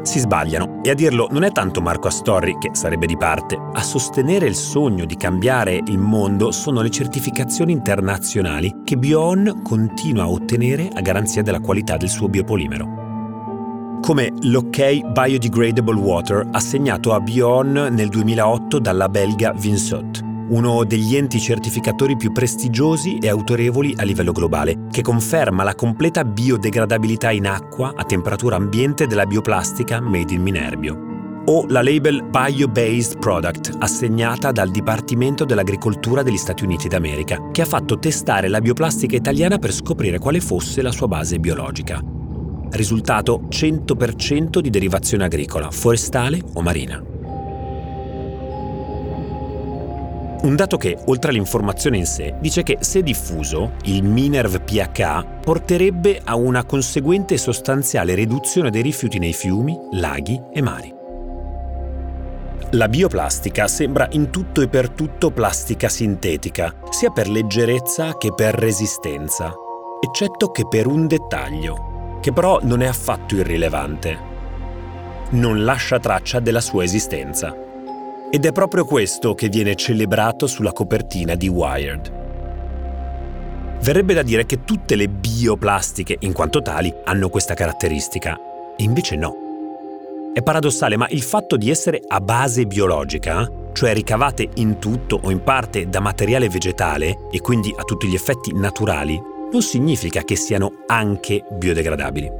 Si 0.02 0.18
sbagliano. 0.18 0.80
E 0.82 0.90
a 0.90 0.94
dirlo 0.94 1.28
non 1.30 1.44
è 1.44 1.52
tanto 1.52 1.80
Marco 1.80 2.08
Astorri, 2.08 2.56
che 2.58 2.70
sarebbe 2.72 3.06
di 3.06 3.16
parte, 3.16 3.56
a 3.56 3.82
sostenere 3.82 4.46
il 4.46 4.56
sogno 4.56 5.04
di 5.04 5.16
cambiare 5.16 5.80
il 5.86 5.98
mondo 5.98 6.50
sono 6.50 6.82
le 6.82 6.90
certificazioni 6.90 7.72
internazionali 7.72 8.80
che 8.84 8.96
Bion 8.96 9.60
continua 9.62 10.24
a 10.24 10.30
ottenere 10.30 10.88
a 10.92 11.00
garanzia 11.00 11.42
della 11.42 11.60
qualità 11.60 11.96
del 11.96 12.08
suo 12.08 12.28
biopolimero. 12.28 14.00
Come 14.00 14.32
l'OK 14.40 15.12
Biodegradable 15.12 16.00
Water 16.00 16.48
assegnato 16.50 17.12
a 17.14 17.20
Bion 17.20 17.70
nel 17.92 18.08
2008 18.08 18.80
dalla 18.80 19.08
belga 19.08 19.52
Vinsot, 19.52 20.31
uno 20.52 20.84
degli 20.84 21.16
enti 21.16 21.40
certificatori 21.40 22.16
più 22.16 22.30
prestigiosi 22.30 23.18
e 23.18 23.28
autorevoli 23.28 23.94
a 23.96 24.02
livello 24.02 24.32
globale, 24.32 24.86
che 24.90 25.02
conferma 25.02 25.62
la 25.62 25.74
completa 25.74 26.24
biodegradabilità 26.24 27.30
in 27.30 27.46
acqua 27.46 27.92
a 27.96 28.04
temperatura 28.04 28.56
ambiente 28.56 29.06
della 29.06 29.26
bioplastica 29.26 30.00
made 30.00 30.32
in 30.32 30.42
Minerbio 30.42 31.10
o 31.44 31.66
la 31.68 31.82
label 31.82 32.22
Bio-Based 32.22 33.18
Product 33.18 33.76
assegnata 33.80 34.52
dal 34.52 34.70
Dipartimento 34.70 35.44
dell'Agricoltura 35.44 36.22
degli 36.22 36.36
Stati 36.36 36.62
Uniti 36.62 36.86
d'America, 36.86 37.50
che 37.50 37.62
ha 37.62 37.66
fatto 37.66 37.98
testare 37.98 38.46
la 38.46 38.60
bioplastica 38.60 39.16
italiana 39.16 39.58
per 39.58 39.72
scoprire 39.72 40.18
quale 40.18 40.40
fosse 40.40 40.82
la 40.82 40.92
sua 40.92 41.08
base 41.08 41.40
biologica. 41.40 42.00
Risultato 42.70 43.42
100% 43.48 44.60
di 44.60 44.70
derivazione 44.70 45.24
agricola, 45.24 45.70
forestale 45.70 46.40
o 46.54 46.62
marina. 46.62 47.11
Un 50.42 50.56
dato 50.56 50.76
che, 50.76 50.98
oltre 51.06 51.30
all'informazione 51.30 51.96
in 51.96 52.06
sé, 52.06 52.34
dice 52.40 52.64
che 52.64 52.78
se 52.80 53.02
diffuso, 53.02 53.74
il 53.84 54.02
Minerv 54.02 54.60
pH 54.62 55.40
porterebbe 55.40 56.20
a 56.24 56.34
una 56.34 56.64
conseguente 56.64 57.36
sostanziale 57.36 58.14
riduzione 58.14 58.70
dei 58.70 58.82
rifiuti 58.82 59.20
nei 59.20 59.32
fiumi, 59.32 59.78
laghi 59.92 60.40
e 60.52 60.60
mari. 60.60 60.92
La 62.70 62.88
bioplastica 62.88 63.68
sembra 63.68 64.08
in 64.12 64.30
tutto 64.30 64.62
e 64.62 64.68
per 64.68 64.90
tutto 64.90 65.30
plastica 65.30 65.88
sintetica, 65.88 66.74
sia 66.90 67.10
per 67.10 67.28
leggerezza 67.28 68.16
che 68.16 68.32
per 68.34 68.54
resistenza, 68.54 69.54
eccetto 70.00 70.50
che 70.50 70.66
per 70.66 70.88
un 70.88 71.06
dettaglio 71.06 72.18
che 72.20 72.32
però 72.32 72.58
non 72.62 72.82
è 72.82 72.86
affatto 72.86 73.36
irrilevante. 73.36 74.30
Non 75.30 75.64
lascia 75.64 75.98
traccia 75.98 76.40
della 76.40 76.60
sua 76.60 76.82
esistenza. 76.82 77.54
Ed 78.34 78.46
è 78.46 78.52
proprio 78.52 78.86
questo 78.86 79.34
che 79.34 79.50
viene 79.50 79.74
celebrato 79.74 80.46
sulla 80.46 80.72
copertina 80.72 81.34
di 81.34 81.48
Wired. 81.48 82.10
Verrebbe 83.82 84.14
da 84.14 84.22
dire 84.22 84.46
che 84.46 84.64
tutte 84.64 84.96
le 84.96 85.10
bioplastiche, 85.10 86.16
in 86.20 86.32
quanto 86.32 86.62
tali, 86.62 86.90
hanno 87.04 87.28
questa 87.28 87.52
caratteristica, 87.52 88.34
e 88.74 88.84
invece 88.84 89.16
no. 89.16 89.34
È 90.32 90.40
paradossale, 90.40 90.96
ma 90.96 91.06
il 91.10 91.20
fatto 91.20 91.58
di 91.58 91.68
essere 91.68 92.00
a 92.08 92.22
base 92.22 92.64
biologica, 92.64 93.46
cioè 93.74 93.92
ricavate 93.92 94.48
in 94.54 94.78
tutto 94.78 95.20
o 95.22 95.30
in 95.30 95.42
parte 95.42 95.90
da 95.90 96.00
materiale 96.00 96.48
vegetale 96.48 97.28
e 97.30 97.40
quindi 97.40 97.70
a 97.76 97.82
tutti 97.82 98.08
gli 98.08 98.14
effetti 98.14 98.54
naturali, 98.54 99.20
non 99.52 99.60
significa 99.60 100.22
che 100.22 100.36
siano 100.36 100.84
anche 100.86 101.44
biodegradabili. 101.50 102.30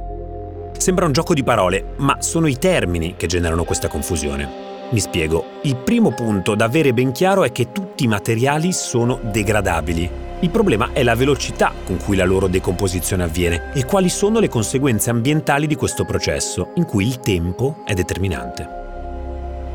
Sembra 0.75 1.05
un 1.05 1.11
gioco 1.11 1.35
di 1.35 1.43
parole, 1.43 1.93
ma 1.97 2.19
sono 2.19 2.47
i 2.47 2.57
termini 2.57 3.13
che 3.15 3.27
generano 3.27 3.63
questa 3.63 3.89
confusione. 3.89 4.62
Mi 4.91 4.99
spiego. 4.99 5.45
Il 5.63 5.75
primo 5.77 6.11
punto 6.11 6.55
da 6.55 6.65
avere 6.65 6.93
ben 6.93 7.11
chiaro 7.11 7.43
è 7.43 7.51
che 7.51 7.71
tutti 7.71 8.03
i 8.03 8.07
materiali 8.07 8.71
sono 8.71 9.19
degradabili. 9.21 10.09
Il 10.41 10.49
problema 10.49 10.89
è 10.93 11.03
la 11.03 11.15
velocità 11.15 11.71
con 11.85 11.97
cui 11.97 12.15
la 12.15 12.25
loro 12.25 12.47
decomposizione 12.47 13.23
avviene 13.23 13.71
e 13.73 13.85
quali 13.85 14.09
sono 14.09 14.39
le 14.39 14.49
conseguenze 14.49 15.09
ambientali 15.09 15.67
di 15.67 15.75
questo 15.75 16.03
processo, 16.03 16.71
in 16.75 16.85
cui 16.85 17.07
il 17.07 17.19
tempo 17.19 17.77
è 17.85 17.93
determinante. 17.93 18.81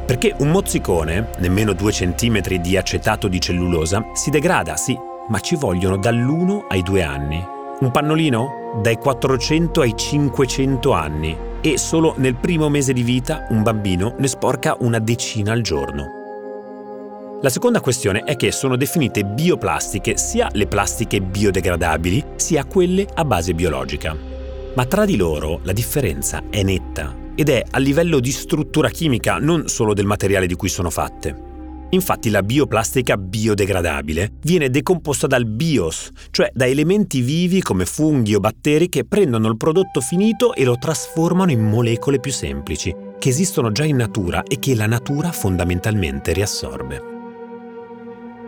Perché 0.05 0.35
un 0.38 0.50
mozzicone, 0.50 1.31
nemmeno 1.38 1.73
2 1.73 1.93
cm 1.93 2.41
di 2.61 2.77
acetato 2.77 3.29
di 3.29 3.41
cellulosa, 3.41 4.05
si 4.15 4.31
degrada, 4.31 4.77
sì, 4.77 4.97
ma 5.29 5.41
ci 5.41 5.57
vogliono 5.57 5.97
dall'1 5.97 6.67
ai 6.69 6.83
2 6.83 7.03
anni. 7.03 7.57
Un 7.80 7.92
pannolino? 7.92 8.80
Dai 8.82 8.97
400 8.97 9.82
ai 9.82 9.94
500 9.97 10.92
anni. 10.92 11.37
E 11.61 11.78
solo 11.78 12.14
nel 12.16 12.35
primo 12.35 12.68
mese 12.68 12.92
di 12.92 13.02
vita 13.02 13.47
un 13.50 13.62
bambino 13.62 14.16
ne 14.18 14.26
sporca 14.26 14.76
una 14.80 14.99
decina 14.99 15.52
al 15.52 15.61
giorno. 15.61 16.16
La 17.40 17.49
seconda 17.49 17.80
questione 17.80 18.25
è 18.25 18.35
che 18.35 18.50
sono 18.50 18.76
definite 18.76 19.25
bioplastiche 19.25 20.16
sia 20.16 20.49
le 20.54 20.66
plastiche 20.66 21.20
biodegradabili 21.20 22.25
sia 22.35 22.64
quelle 22.64 23.06
a 23.14 23.25
base 23.25 23.54
biologica. 23.54 24.16
Ma 24.75 24.85
tra 24.85 25.04
di 25.04 25.16
loro 25.16 25.61
la 25.62 25.73
differenza 25.73 26.42
è 26.50 26.64
netta 26.64 27.14
ed 27.37 27.49
è 27.49 27.62
a 27.70 27.78
livello 27.78 28.18
di 28.18 28.32
struttura 28.32 28.88
chimica, 28.88 29.38
non 29.38 29.68
solo 29.68 29.94
del 29.94 30.06
materiale 30.06 30.49
di 30.49 30.56
cui 30.56 30.68
sono 30.68 30.90
fatte. 30.90 31.48
Infatti 31.90 32.28
la 32.28 32.42
bioplastica 32.42 33.16
biodegradabile 33.16 34.33
viene 34.42 34.68
decomposta 34.68 35.26
dal 35.26 35.47
bios, 35.47 36.11
cioè 36.30 36.50
da 36.52 36.66
elementi 36.66 37.23
vivi 37.23 37.62
come 37.62 37.87
funghi 37.87 38.35
o 38.35 38.40
batteri 38.40 38.90
che 38.90 39.07
prendono 39.07 39.49
il 39.49 39.57
prodotto 39.57 40.02
finito 40.02 40.54
e 40.54 40.64
lo 40.64 40.76
trasformano 40.76 41.50
in 41.50 41.64
molecole 41.64 42.21
più 42.21 42.30
semplici, 42.30 42.95
che 43.18 43.28
esistono 43.30 43.73
già 43.73 43.85
in 43.85 43.97
natura 43.97 44.42
e 44.42 44.59
che 44.59 44.75
la 44.75 44.87
natura 44.87 45.33
fondamentalmente 45.33 46.35
riassorbe. 46.35 47.16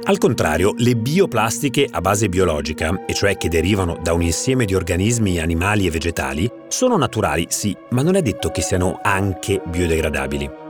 Al 0.02 0.18
contrario, 0.18 0.74
le 0.76 0.96
bioplastiche 0.96 1.86
a 1.90 2.00
base 2.00 2.28
biologica, 2.28 3.04
e 3.06 3.14
cioè 3.14 3.36
che 3.36 3.48
derivano 3.48 3.98
da 4.02 4.12
un 4.12 4.22
insieme 4.22 4.64
di 4.64 4.74
organismi 4.74 5.38
animali 5.38 5.86
e 5.86 5.90
vegetali, 5.90 6.50
sono 6.68 6.96
naturali, 6.96 7.46
sì, 7.48 7.76
ma 7.90 8.02
non 8.02 8.16
è 8.16 8.22
detto 8.22 8.50
che 8.50 8.62
siano 8.62 8.98
anche 9.02 9.62
biodegradabili. 9.64 10.68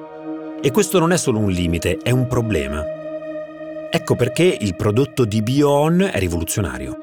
E 0.62 0.71
questo 0.73 0.99
non 0.99 1.11
è 1.11 1.17
solo 1.17 1.38
un 1.38 1.50
limite, 1.50 1.97
è 2.02 2.11
un 2.11 2.26
problema. 2.26 2.85
Ecco 3.90 4.14
perché 4.14 4.59
il 4.61 4.76
prodotto 4.76 5.25
di 5.25 5.40
BioOn 5.40 6.11
è 6.12 6.19
rivoluzionario. 6.19 6.99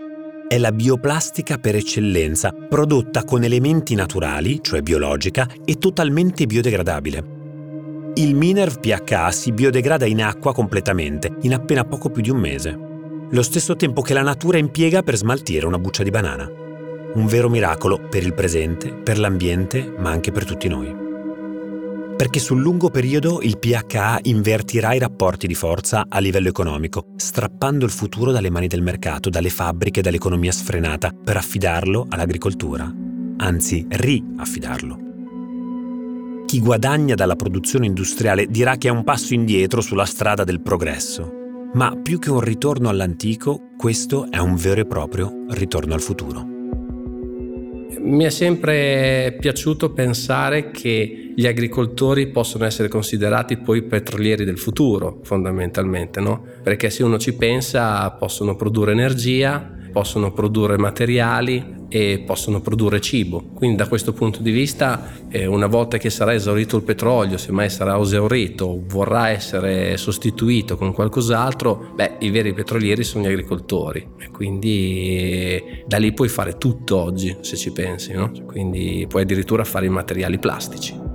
È 0.48 0.60
la 0.60 0.72
bioplastica 0.72 1.58
per 1.58 1.76
eccellenza, 1.76 2.52
prodotta 2.52 3.24
con 3.24 3.44
elementi 3.44 3.96
naturali, 3.96 4.60
cioè 4.62 4.84
biologica, 4.84 5.50
e 5.66 5.80
totalmente 5.80 6.46
biodegradabile. 6.46 7.36
Il 8.14 8.36
Minerv 8.36 8.80
pH 8.80 9.30
si 9.30 9.52
biodegrada 9.52 10.06
in 10.06 10.22
acqua 10.22 10.54
completamente, 10.54 11.38
in 11.42 11.56
appena 11.56 11.84
poco 11.84 12.12
più 12.12 12.22
di 12.22 12.30
un 12.30 12.38
mese. 12.38 12.78
Lo 13.32 13.42
stesso 13.42 13.76
tempo 13.76 14.04
che 14.04 14.14
la 14.14 14.22
natura 14.22 14.60
impiega 14.60 15.02
per 15.02 15.16
smaltire 15.16 15.66
una 15.66 15.80
buccia 15.80 16.04
di 16.04 16.12
banana. 16.12 16.48
Un 17.16 17.26
vero 17.26 17.50
miracolo 17.50 18.00
per 18.08 18.22
il 18.22 18.36
presente, 18.36 18.94
per 18.94 19.18
l'ambiente, 19.18 19.92
ma 19.98 20.12
anche 20.12 20.32
per 20.32 20.46
tutti 20.46 20.68
noi 20.68 21.06
perché 22.18 22.40
sul 22.40 22.60
lungo 22.60 22.90
periodo 22.90 23.42
il 23.44 23.60
PHA 23.60 24.22
invertirà 24.24 24.94
i 24.94 25.00
rapporti 25.00 25.46
di 25.46 25.54
forza 25.54 26.08
a 26.10 26.18
livello 26.18 26.48
economico, 26.48 27.14
strappando 27.16 27.86
il 27.86 27.92
futuro 27.92 28.32
dalle 28.32 28.50
mani 28.50 28.66
del 28.66 28.82
mercato, 28.82 29.30
dalle 29.30 29.52
fabbriche, 29.52 30.02
dall'economia 30.02 30.52
sfrenata, 30.52 31.12
per 31.12 31.38
affidarlo 31.38 32.08
all'agricoltura, 32.10 32.92
anzi 33.38 33.86
riaffidarlo. 33.88 35.06
Chi 36.48 36.60
guadagna 36.60 37.14
dalla 37.14 37.36
produzione 37.36 37.86
industriale 37.86 38.48
dirà 38.48 38.78
che 38.78 38.88
è 38.88 38.92
un 38.92 39.04
passo 39.04 39.36
indietro 39.36 39.82
sulla 39.82 40.06
strada 40.06 40.44
del 40.44 40.62
progresso, 40.62 41.32
ma 41.74 41.96
più 42.02 42.18
che 42.18 42.32
un 42.32 42.40
ritorno 42.40 42.90
all'antico, 42.90 43.74
questo 43.78 44.32
è 44.32 44.40
un 44.40 44.56
vero 44.56 44.82
e 44.82 44.86
proprio 44.88 45.46
ritorno 45.50 45.94
al 45.94 46.02
futuro. 46.02 46.44
Mi 48.00 48.24
è 48.24 48.30
sempre 48.30 49.36
piaciuto 49.40 49.92
pensare 49.92 50.72
che 50.72 51.27
gli 51.40 51.46
agricoltori 51.46 52.30
possono 52.30 52.66
essere 52.66 52.88
considerati 52.88 53.58
poi 53.58 53.84
petrolieri 53.84 54.44
del 54.44 54.58
futuro, 54.58 55.20
fondamentalmente, 55.22 56.20
no? 56.20 56.44
Perché 56.64 56.90
se 56.90 57.04
uno 57.04 57.20
ci 57.20 57.36
pensa 57.36 58.10
possono 58.10 58.56
produrre 58.56 58.94
energia, 58.94 59.72
possono 59.92 60.32
produrre 60.34 60.80
materiali 60.80 61.76
e 61.90 62.24
possono 62.26 62.60
produrre 62.60 63.00
cibo. 63.02 63.52
Quindi 63.54 63.78
da 63.78 63.88
questo 63.88 64.14
punto 64.14 64.42
di 64.42 64.50
vista, 64.50 65.14
eh, 65.30 65.46
una 65.46 65.68
volta 65.68 66.00
che 66.00 66.10
sarà 66.10 66.34
esaurito 66.34 66.76
il 66.78 66.82
petrolio, 66.82 67.38
se 67.38 67.52
mai 67.52 67.70
sarà 67.70 68.00
esaurito, 68.00 68.82
vorrà 68.88 69.30
essere 69.30 69.96
sostituito 69.98 70.76
con 70.76 70.92
qualcos'altro, 70.92 71.92
beh, 71.94 72.14
i 72.22 72.32
veri 72.32 72.52
petrolieri 72.54 73.04
sono 73.04 73.26
gli 73.26 73.28
agricoltori. 73.28 74.08
E 74.18 74.30
quindi 74.32 75.20
eh, 75.20 75.84
da 75.86 75.98
lì 75.98 76.12
puoi 76.14 76.30
fare 76.30 76.58
tutto 76.58 77.00
oggi, 77.00 77.38
se 77.42 77.56
ci 77.58 77.72
pensi, 77.72 78.12
no? 78.14 78.32
Quindi 78.48 79.06
puoi 79.08 79.22
addirittura 79.22 79.64
fare 79.64 79.86
i 79.86 79.90
materiali 79.90 80.40
plastici. 80.40 81.07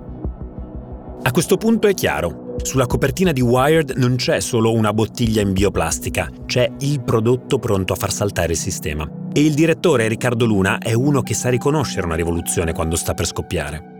A 1.24 1.30
questo 1.30 1.56
punto 1.56 1.86
è 1.86 1.94
chiaro. 1.94 2.56
Sulla 2.62 2.86
copertina 2.86 3.32
di 3.32 3.40
Wired 3.40 3.92
non 3.96 4.16
c'è 4.16 4.40
solo 4.40 4.72
una 4.72 4.92
bottiglia 4.92 5.40
in 5.40 5.52
bioplastica, 5.52 6.28
c'è 6.46 6.70
il 6.80 7.02
prodotto 7.02 7.58
pronto 7.58 7.92
a 7.92 7.96
far 7.96 8.12
saltare 8.12 8.52
il 8.52 8.58
sistema. 8.58 9.08
E 9.32 9.40
il 9.40 9.54
direttore 9.54 10.08
Riccardo 10.08 10.44
Luna 10.44 10.78
è 10.78 10.92
uno 10.92 11.22
che 11.22 11.34
sa 11.34 11.48
riconoscere 11.48 12.06
una 12.06 12.16
rivoluzione 12.16 12.72
quando 12.72 12.96
sta 12.96 13.14
per 13.14 13.26
scoppiare. 13.26 13.90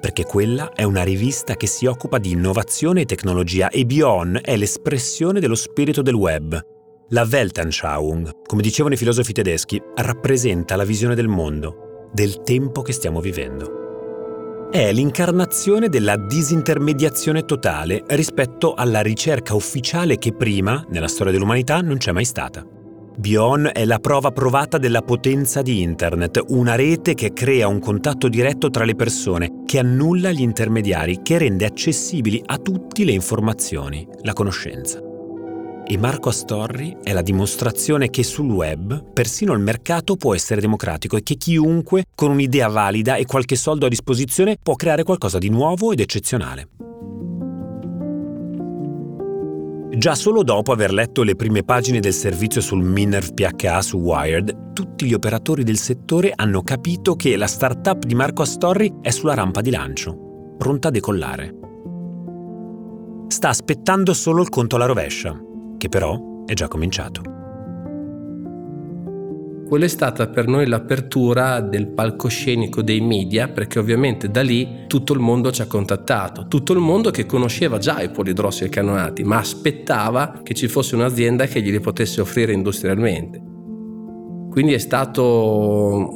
perché 0.00 0.24
quella 0.24 0.70
è 0.72 0.84
una 0.84 1.02
rivista 1.02 1.56
che 1.56 1.66
si 1.66 1.86
occupa 1.86 2.18
di 2.18 2.30
innovazione 2.30 3.00
e 3.00 3.04
tecnologia 3.04 3.68
e 3.68 3.84
Bion 3.84 4.38
è 4.40 4.56
l'espressione 4.56 5.40
dello 5.40 5.54
spirito 5.54 6.02
del 6.02 6.14
web. 6.14 6.58
La 7.08 7.26
Weltanschauung, 7.28 8.42
come 8.46 8.62
dicevano 8.62 8.94
i 8.94 8.98
filosofi 8.98 9.32
tedeschi, 9.32 9.80
rappresenta 9.96 10.76
la 10.76 10.84
visione 10.84 11.14
del 11.14 11.28
mondo, 11.28 12.10
del 12.12 12.42
tempo 12.42 12.82
che 12.82 12.92
stiamo 12.92 13.20
vivendo. 13.20 13.87
È 14.70 14.92
l'incarnazione 14.92 15.88
della 15.88 16.18
disintermediazione 16.18 17.46
totale 17.46 18.04
rispetto 18.08 18.74
alla 18.74 19.00
ricerca 19.00 19.54
ufficiale 19.54 20.18
che 20.18 20.34
prima, 20.34 20.84
nella 20.90 21.08
storia 21.08 21.32
dell'umanità, 21.32 21.80
non 21.80 21.96
c'è 21.96 22.12
mai 22.12 22.26
stata. 22.26 22.62
Bion 23.16 23.70
è 23.72 23.86
la 23.86 23.98
prova 23.98 24.30
provata 24.30 24.76
della 24.76 25.00
potenza 25.00 25.62
di 25.62 25.80
Internet, 25.80 26.44
una 26.48 26.74
rete 26.74 27.14
che 27.14 27.32
crea 27.32 27.66
un 27.66 27.78
contatto 27.78 28.28
diretto 28.28 28.68
tra 28.68 28.84
le 28.84 28.94
persone, 28.94 29.62
che 29.64 29.78
annulla 29.78 30.32
gli 30.32 30.42
intermediari, 30.42 31.22
che 31.22 31.38
rende 31.38 31.64
accessibili 31.64 32.42
a 32.44 32.58
tutti 32.58 33.06
le 33.06 33.12
informazioni, 33.12 34.06
la 34.20 34.34
conoscenza. 34.34 35.07
E 35.90 35.96
Marco 35.96 36.28
Astorri 36.28 36.98
è 37.02 37.14
la 37.14 37.22
dimostrazione 37.22 38.10
che 38.10 38.22
sul 38.22 38.50
web 38.50 39.10
persino 39.10 39.54
il 39.54 39.60
mercato 39.60 40.16
può 40.16 40.34
essere 40.34 40.60
democratico 40.60 41.16
e 41.16 41.22
che 41.22 41.36
chiunque 41.36 42.04
con 42.14 42.30
un'idea 42.30 42.68
valida 42.68 43.16
e 43.16 43.24
qualche 43.24 43.56
soldo 43.56 43.86
a 43.86 43.88
disposizione 43.88 44.58
può 44.62 44.74
creare 44.74 45.02
qualcosa 45.02 45.38
di 45.38 45.48
nuovo 45.48 45.90
ed 45.90 46.00
eccezionale. 46.00 46.68
Già 49.96 50.14
solo 50.14 50.42
dopo 50.42 50.72
aver 50.72 50.92
letto 50.92 51.22
le 51.22 51.36
prime 51.36 51.64
pagine 51.64 52.00
del 52.00 52.12
servizio 52.12 52.60
sul 52.60 52.84
Minerv 52.84 53.32
PHA 53.32 53.80
su 53.80 53.96
Wired, 53.96 54.74
tutti 54.74 55.06
gli 55.06 55.14
operatori 55.14 55.64
del 55.64 55.78
settore 55.78 56.34
hanno 56.36 56.62
capito 56.62 57.16
che 57.16 57.34
la 57.38 57.46
startup 57.46 58.04
di 58.04 58.14
Marco 58.14 58.42
Astorri 58.42 58.92
è 59.00 59.08
sulla 59.08 59.32
rampa 59.32 59.62
di 59.62 59.70
lancio, 59.70 60.54
pronta 60.58 60.88
a 60.88 60.90
decollare. 60.90 61.54
Sta 63.28 63.48
aspettando 63.48 64.12
solo 64.12 64.42
il 64.42 64.50
conto 64.50 64.76
alla 64.76 64.86
rovescia, 64.86 65.46
che 65.78 65.88
però 65.88 66.44
è 66.44 66.52
già 66.52 66.68
cominciato. 66.68 67.22
Quella 69.68 69.84
è 69.84 69.88
stata 69.88 70.28
per 70.28 70.46
noi 70.46 70.66
l'apertura 70.66 71.60
del 71.60 71.88
palcoscenico 71.88 72.80
dei 72.80 73.02
media, 73.02 73.48
perché 73.48 73.78
ovviamente 73.78 74.30
da 74.30 74.40
lì 74.40 74.86
tutto 74.86 75.12
il 75.12 75.20
mondo 75.20 75.52
ci 75.52 75.60
ha 75.60 75.66
contattato, 75.66 76.48
tutto 76.48 76.72
il 76.72 76.78
mondo 76.78 77.10
che 77.10 77.26
conosceva 77.26 77.76
già 77.76 78.00
i 78.00 78.10
polidrossi 78.10 78.64
e 78.64 78.70
canoati, 78.70 79.24
ma 79.24 79.36
aspettava 79.36 80.40
che 80.42 80.54
ci 80.54 80.68
fosse 80.68 80.94
un'azienda 80.94 81.44
che 81.44 81.60
glieli 81.60 81.80
potesse 81.80 82.22
offrire 82.22 82.52
industrialmente. 82.52 83.56
Quindi 84.58 84.74
è 84.74 84.78
stato 84.78 85.22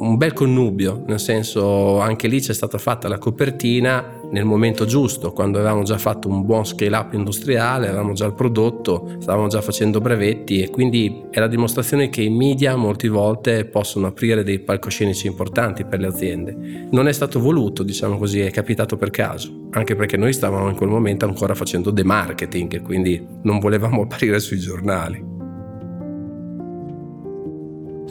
un 0.01 0.17
bel 0.17 0.33
connubio, 0.33 1.05
nel 1.07 1.21
senso 1.21 2.01
anche 2.01 2.27
lì 2.27 2.41
c'è 2.41 2.53
stata 2.53 2.77
fatta 2.77 3.07
la 3.07 3.17
copertina 3.17 4.19
nel 4.33 4.45
momento 4.45 4.85
giusto, 4.85 5.33
quando 5.33 5.59
avevamo 5.59 5.85
già 5.85 5.97
fatto 5.97 6.27
un 6.27 6.45
buon 6.45 6.65
scale 6.65 6.97
up 6.97 7.13
industriale, 7.13 7.87
avevamo 7.87 8.15
già 8.15 8.27
il 8.27 8.35
prodotto, 8.35 9.15
stavamo 9.21 9.47
già 9.47 9.61
facendo 9.61 10.01
brevetti 10.01 10.61
e 10.61 10.71
quindi 10.71 11.23
è 11.31 11.39
la 11.39 11.47
dimostrazione 11.47 12.09
che 12.09 12.23
i 12.23 12.31
media 12.31 12.75
molte 12.75 13.09
volte 13.09 13.65
possono 13.65 14.09
aprire 14.09 14.43
dei 14.43 14.59
palcoscenici 14.59 15.29
importanti 15.29 15.85
per 15.85 16.01
le 16.01 16.09
aziende. 16.09 16.89
Non 16.91 17.07
è 17.07 17.13
stato 17.13 17.39
voluto, 17.39 17.85
diciamo 17.85 18.19
così, 18.19 18.41
è 18.41 18.51
capitato 18.51 18.97
per 18.97 19.11
caso, 19.11 19.69
anche 19.71 19.95
perché 19.95 20.17
noi 20.17 20.33
stavamo 20.33 20.69
in 20.69 20.75
quel 20.75 20.89
momento 20.89 21.27
ancora 21.27 21.55
facendo 21.55 21.93
de 21.93 22.03
marketing 22.03 22.75
e 22.75 22.81
quindi 22.81 23.25
non 23.43 23.61
volevamo 23.61 24.03
apparire 24.03 24.41
sui 24.41 24.59
giornali. 24.59 25.32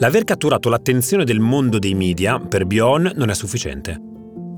L'aver 0.02 0.24
catturato 0.24 0.68
l'attenzione 0.68 1.22
del 1.22 1.38
mondo 1.38 1.78
dei 1.78 1.94
media 1.94 2.40
per 2.40 2.66
Bion 2.66 3.12
non 3.14 3.30
è 3.30 3.34
sufficiente. 3.34 3.96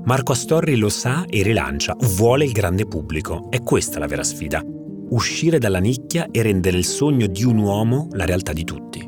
Marco 0.03 0.31
Astorri 0.31 0.75
lo 0.75 0.89
sa 0.89 1.23
e 1.29 1.43
rilancia, 1.43 1.95
vuole 2.15 2.45
il 2.45 2.51
grande 2.51 2.87
pubblico. 2.87 3.45
È 3.51 3.61
questa 3.61 3.99
la 3.99 4.07
vera 4.07 4.23
sfida. 4.23 4.63
Uscire 5.09 5.59
dalla 5.59 5.77
nicchia 5.77 6.29
e 6.31 6.41
rendere 6.41 6.77
il 6.77 6.83
sogno 6.83 7.27
di 7.27 7.43
un 7.43 7.59
uomo 7.59 8.07
la 8.13 8.25
realtà 8.25 8.53
di 8.53 8.63
tutti. 8.63 9.07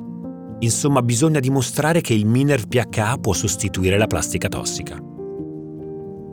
Insomma, 0.60 1.02
bisogna 1.02 1.40
dimostrare 1.40 2.02
che 2.02 2.14
il 2.14 2.28
Minerv 2.28 2.68
PHA 2.68 3.18
può 3.18 3.34
sostituire 3.34 3.98
la 3.98 4.06
plastica 4.06 4.48
tossica. 4.48 4.96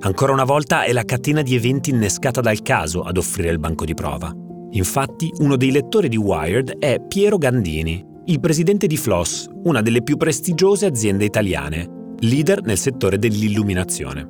Ancora 0.01 0.33
una 0.33 0.45
volta 0.45 0.85
è 0.85 0.93
la 0.93 1.05
catena 1.05 1.41
di 1.41 1.55
eventi 1.55 1.89
innescata 1.89 2.43
dal 2.43 2.61
caso 2.61 3.01
ad 3.01 3.17
offrire 3.17 3.49
il 3.49 3.59
banco 3.59 3.87
di 3.87 3.95
prova. 3.95 4.31
Infatti, 4.73 5.33
uno 5.39 5.57
dei 5.57 5.71
lettori 5.71 6.11
di 6.11 6.19
Wired 6.19 6.77
è 6.77 7.01
Piero 7.09 7.39
Gandini, 7.39 8.13
il 8.27 8.41
presidente 8.41 8.87
di 8.87 8.97
Floss, 8.97 9.51
una 9.65 9.83
delle 9.83 10.03
più 10.03 10.17
prestigiose 10.17 10.87
aziende 10.87 11.27
italiane, 11.27 12.15
leader 12.21 12.63
nel 12.63 12.79
settore 12.79 13.19
dell'illuminazione. 13.19 14.27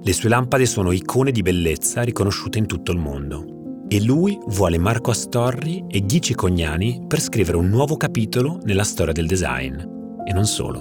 Le 0.00 0.12
sue 0.12 0.28
lampade 0.28 0.64
sono 0.64 0.92
icone 0.92 1.32
di 1.32 1.42
bellezza 1.42 2.02
riconosciute 2.02 2.58
in 2.58 2.66
tutto 2.66 2.92
il 2.92 2.98
mondo. 2.98 3.86
E 3.88 4.00
lui 4.00 4.38
vuole 4.46 4.78
Marco 4.78 5.10
Astorri 5.10 5.84
e 5.88 6.02
Ghici 6.02 6.34
Cognani 6.34 7.04
per 7.08 7.20
scrivere 7.20 7.56
un 7.56 7.68
nuovo 7.68 7.96
capitolo 7.96 8.60
nella 8.62 8.84
storia 8.84 9.12
del 9.12 9.26
design. 9.26 9.76
E 10.24 10.32
non 10.32 10.44
solo. 10.44 10.80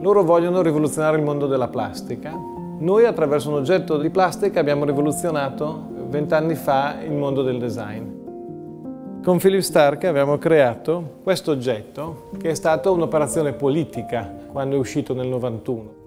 Loro 0.00 0.22
vogliono 0.22 0.62
rivoluzionare 0.62 1.18
il 1.18 1.24
mondo 1.24 1.46
della 1.46 1.68
plastica. 1.68 2.32
Noi 2.78 3.04
attraverso 3.04 3.50
un 3.50 3.56
oggetto 3.56 3.98
di 3.98 4.08
plastica 4.08 4.60
abbiamo 4.60 4.86
rivoluzionato 4.86 6.06
vent'anni 6.08 6.54
fa 6.54 7.02
il 7.02 7.12
mondo 7.12 7.42
del 7.42 7.58
design. 7.58 8.11
Con 9.22 9.38
Philip 9.38 9.60
Stark 9.60 10.02
abbiamo 10.02 10.36
creato 10.36 11.20
questo 11.22 11.52
oggetto 11.52 12.30
che 12.40 12.50
è 12.50 12.54
stata 12.54 12.90
un'operazione 12.90 13.52
politica 13.52 14.24
quando 14.50 14.74
è 14.74 14.78
uscito 14.80 15.14
nel 15.14 15.28
91. 15.28 16.00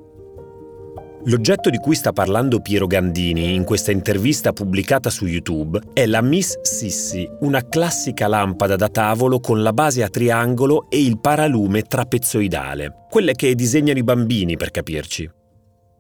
L'oggetto 1.24 1.70
di 1.70 1.78
cui 1.78 1.96
sta 1.96 2.12
parlando 2.12 2.60
Piero 2.60 2.88
Gandini 2.88 3.56
in 3.56 3.64
questa 3.64 3.92
intervista 3.92 4.52
pubblicata 4.52 5.10
su 5.10 5.26
YouTube 5.28 5.80
è 5.94 6.06
la 6.06 6.22
Miss 6.22 6.60
Sissi, 6.60 7.26
una 7.40 7.66
classica 7.66 8.28
lampada 8.28 8.76
da 8.76 8.90
tavolo 8.90 9.40
con 9.40 9.64
la 9.64 9.72
base 9.72 10.04
a 10.04 10.10
triangolo 10.10 10.88
e 10.90 11.02
il 11.02 11.18
paralume 11.18 11.84
trapezoidale, 11.84 13.06
quelle 13.10 13.34
che 13.34 13.56
disegnano 13.56 13.98
i 13.98 14.04
bambini 14.04 14.58
per 14.58 14.72
capirci. 14.72 15.35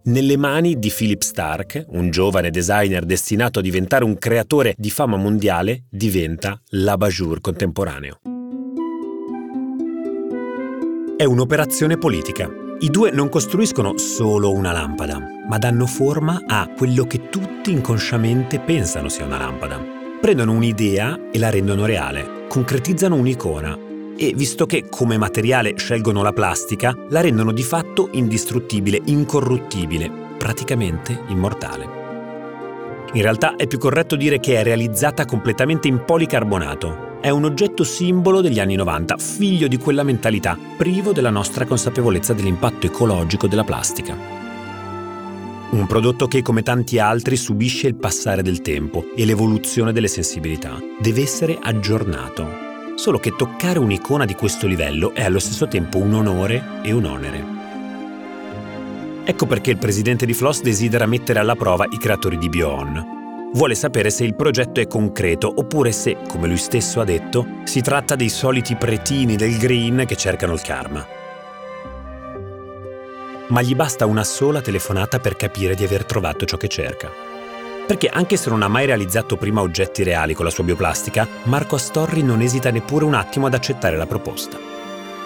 Nelle 0.08 0.38
mani 0.38 0.78
di 0.78 0.94
Philip 0.96 1.24
Stark, 1.24 1.84
un 1.88 2.12
giovane 2.12 2.52
designer 2.52 3.06
destinato 3.06 3.58
a 3.58 3.62
diventare 3.64 4.04
un 4.04 4.20
creatore 4.20 4.76
di 4.78 4.92
fama 4.92 5.18
mondiale, 5.18 5.86
diventa 5.90 6.62
l'Abajour 6.70 7.42
contemporaneo. 7.42 8.20
È 11.18 11.24
un'operazione 11.24 11.98
politica. 11.98 12.48
I 12.82 12.90
due 12.92 13.10
non 13.10 13.30
costruiscono 13.30 13.98
solo 13.98 14.52
una 14.52 14.72
lampada, 14.72 15.20
ma 15.50 15.58
danno 15.58 15.88
forma 15.88 16.44
a 16.46 16.70
quello 16.78 17.06
che 17.08 17.30
tutti 17.30 17.72
inconsciamente 17.72 18.60
pensano 18.60 19.10
sia 19.10 19.26
una 19.26 19.40
lampada. 19.40 19.82
Prendono 20.22 20.52
un'idea 20.52 21.32
e 21.32 21.40
la 21.40 21.50
rendono 21.50 21.88
reale, 21.88 22.46
concretizzano 22.48 23.16
un'icona 23.16 23.85
e, 24.18 24.34
visto 24.36 24.66
che 24.66 24.86
come 24.90 25.18
materiale 25.18 25.74
scelgono 25.78 26.22
la 26.22 26.34
plastica, 26.34 26.96
la 27.10 27.22
rendono 27.22 27.52
di 27.52 27.64
fatto 27.64 28.10
indistruttibile, 28.12 29.02
incorruttibile, 29.06 30.12
praticamente 30.38 31.24
immortale. 31.28 32.04
In 33.14 33.22
realtà 33.22 33.56
è 33.56 33.66
più 33.66 33.78
corretto 33.78 34.16
dire 34.16 34.40
che 34.40 34.58
è 34.58 34.64
realizzata 34.64 35.26
completamente 35.26 35.88
in 35.88 36.04
policarbonato. 36.04 37.20
È 37.22 37.30
un 37.30 37.46
oggetto 37.46 37.84
simbolo 37.84 38.42
degli 38.42 38.60
anni 38.60 38.76
90, 38.76 39.16
figlio 39.18 39.68
di 39.68 39.78
quella 39.78 40.04
mentalità, 40.04 40.58
privo 40.76 41.14
della 41.14 41.30
nostra 41.30 41.66
consapevolezza 41.66 42.34
dell'impatto 42.34 42.88
ecologico 42.88 43.48
della 43.48 43.64
plastica. 43.64 44.44
Un 45.72 45.88
prodotto 45.88 46.28
che, 46.28 46.42
come 46.42 46.62
tanti 46.62 47.00
altri, 47.00 47.38
subisce 47.38 47.88
il 47.88 47.96
passare 47.96 48.42
del 48.42 48.62
tempo 48.62 49.06
e 49.16 49.26
l'evoluzione 49.26 49.92
delle 49.94 50.08
sensibilità. 50.08 50.78
Deve 51.00 51.22
essere 51.22 51.58
aggiornato, 51.60 52.75
solo 52.96 53.20
che 53.20 53.36
toccare 53.36 53.80
un'icona 53.80 54.26
di 54.26 54.34
questo 54.34 54.68
livello 54.68 55.14
è 55.14 55.24
allo 55.24 55.40
stesso 55.40 55.68
tempo 55.68 55.98
un 55.98 56.14
onore 56.14 56.64
e 56.82 56.92
un 56.92 57.06
onere. 57.06 57.44
Ecco 59.24 59.46
perché 59.46 59.72
il 59.72 59.78
presidente 59.78 60.26
di 60.26 60.34
Floss 60.34 60.62
desidera 60.62 61.06
mettere 61.06 61.40
alla 61.40 61.56
prova 61.56 61.86
i 61.90 61.98
creatori 61.98 62.38
di 62.38 62.48
Bion. 62.48 63.50
Vuole 63.54 63.74
sapere 63.74 64.10
se 64.10 64.24
il 64.24 64.36
progetto 64.36 64.80
è 64.80 64.88
concreto 64.88 65.52
oppure 65.56 65.92
se, 65.92 66.18
come 66.28 66.48
lui 66.48 66.58
stesso 66.58 67.00
ha 67.00 67.06
detto, 67.06 67.46
si 67.64 67.82
tratta 67.82 68.16
dei 68.16 68.30
soliti 68.30 68.76
pretini 68.76 69.36
del 69.36 69.58
green 69.58 70.04
che 70.06 70.16
cercano 70.16 70.54
il 70.54 70.62
karma. 70.62 71.06
Ma 73.48 73.62
gli 73.62 73.76
basta 73.76 74.06
una 74.06 74.24
sola 74.24 74.62
telefonata 74.62 75.20
per 75.20 75.36
capire 75.36 75.76
di 75.76 75.84
aver 75.84 76.06
trovato 76.06 76.46
ciò 76.46 76.58
che 76.58 76.68
cerca. 76.68 77.35
Perché 77.86 78.08
anche 78.08 78.36
se 78.36 78.50
non 78.50 78.64
ha 78.64 78.68
mai 78.68 78.88
realizzato 78.88 79.38
prima 79.38 79.62
oggetti 79.62 80.04
reali 80.04 80.34
con 80.34 80.44
la 80.44 80.52
sua 80.52 80.64
bioplastica, 80.64 81.28
Marco 81.44 81.76
Astorri 81.76 82.24
non 82.24 82.42
esita 82.42 82.72
neppure 82.72 83.06
un 83.06 83.14
attimo 83.14 83.46
ad 83.46 83.54
accettare 83.54 83.96
la 83.96 84.08
proposta. 84.08 84.58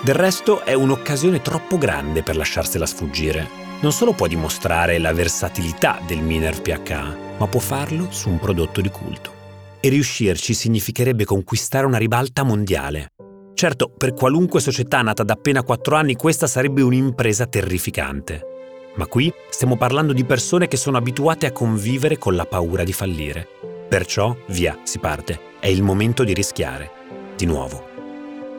Del 0.01 0.15
resto 0.15 0.65
è 0.65 0.73
un'occasione 0.73 1.41
troppo 1.41 1.77
grande 1.77 2.21
per 2.21 2.35
lasciarsela 2.35 2.85
sfuggire. 2.85 3.47
Non 3.79 3.93
solo 3.93 4.11
può 4.11 4.27
dimostrare 4.27 4.97
la 4.97 5.13
versatilità 5.13 6.01
del 6.05 6.21
Miner 6.21 6.61
PH, 6.61 7.15
ma 7.37 7.47
può 7.47 7.61
farlo 7.61 8.07
su 8.09 8.29
un 8.29 8.39
prodotto 8.39 8.81
di 8.81 8.89
culto. 8.89 9.31
E 9.79 9.87
riuscirci 9.87 10.53
significherebbe 10.53 11.23
conquistare 11.23 11.85
una 11.85 11.97
ribalta 11.97 12.43
mondiale. 12.43 13.13
Certo, 13.53 13.89
per 13.89 14.13
qualunque 14.13 14.59
società 14.59 15.01
nata 15.01 15.23
da 15.23 15.33
appena 15.33 15.63
4 15.63 15.95
anni 15.95 16.15
questa 16.15 16.47
sarebbe 16.47 16.81
un'impresa 16.81 17.45
terrificante. 17.45 18.58
Ma 18.95 19.07
qui 19.07 19.31
stiamo 19.49 19.77
parlando 19.77 20.13
di 20.13 20.25
persone 20.25 20.67
che 20.67 20.77
sono 20.77 20.97
abituate 20.97 21.45
a 21.45 21.51
convivere 21.51 22.17
con 22.17 22.35
la 22.35 22.45
paura 22.45 22.83
di 22.83 22.93
fallire. 22.93 23.47
Perciò, 23.87 24.35
via, 24.47 24.79
si 24.83 24.99
parte. 24.99 25.39
È 25.59 25.67
il 25.67 25.83
momento 25.83 26.23
di 26.23 26.33
rischiare. 26.33 26.91
Di 27.35 27.45
nuovo. 27.45 27.87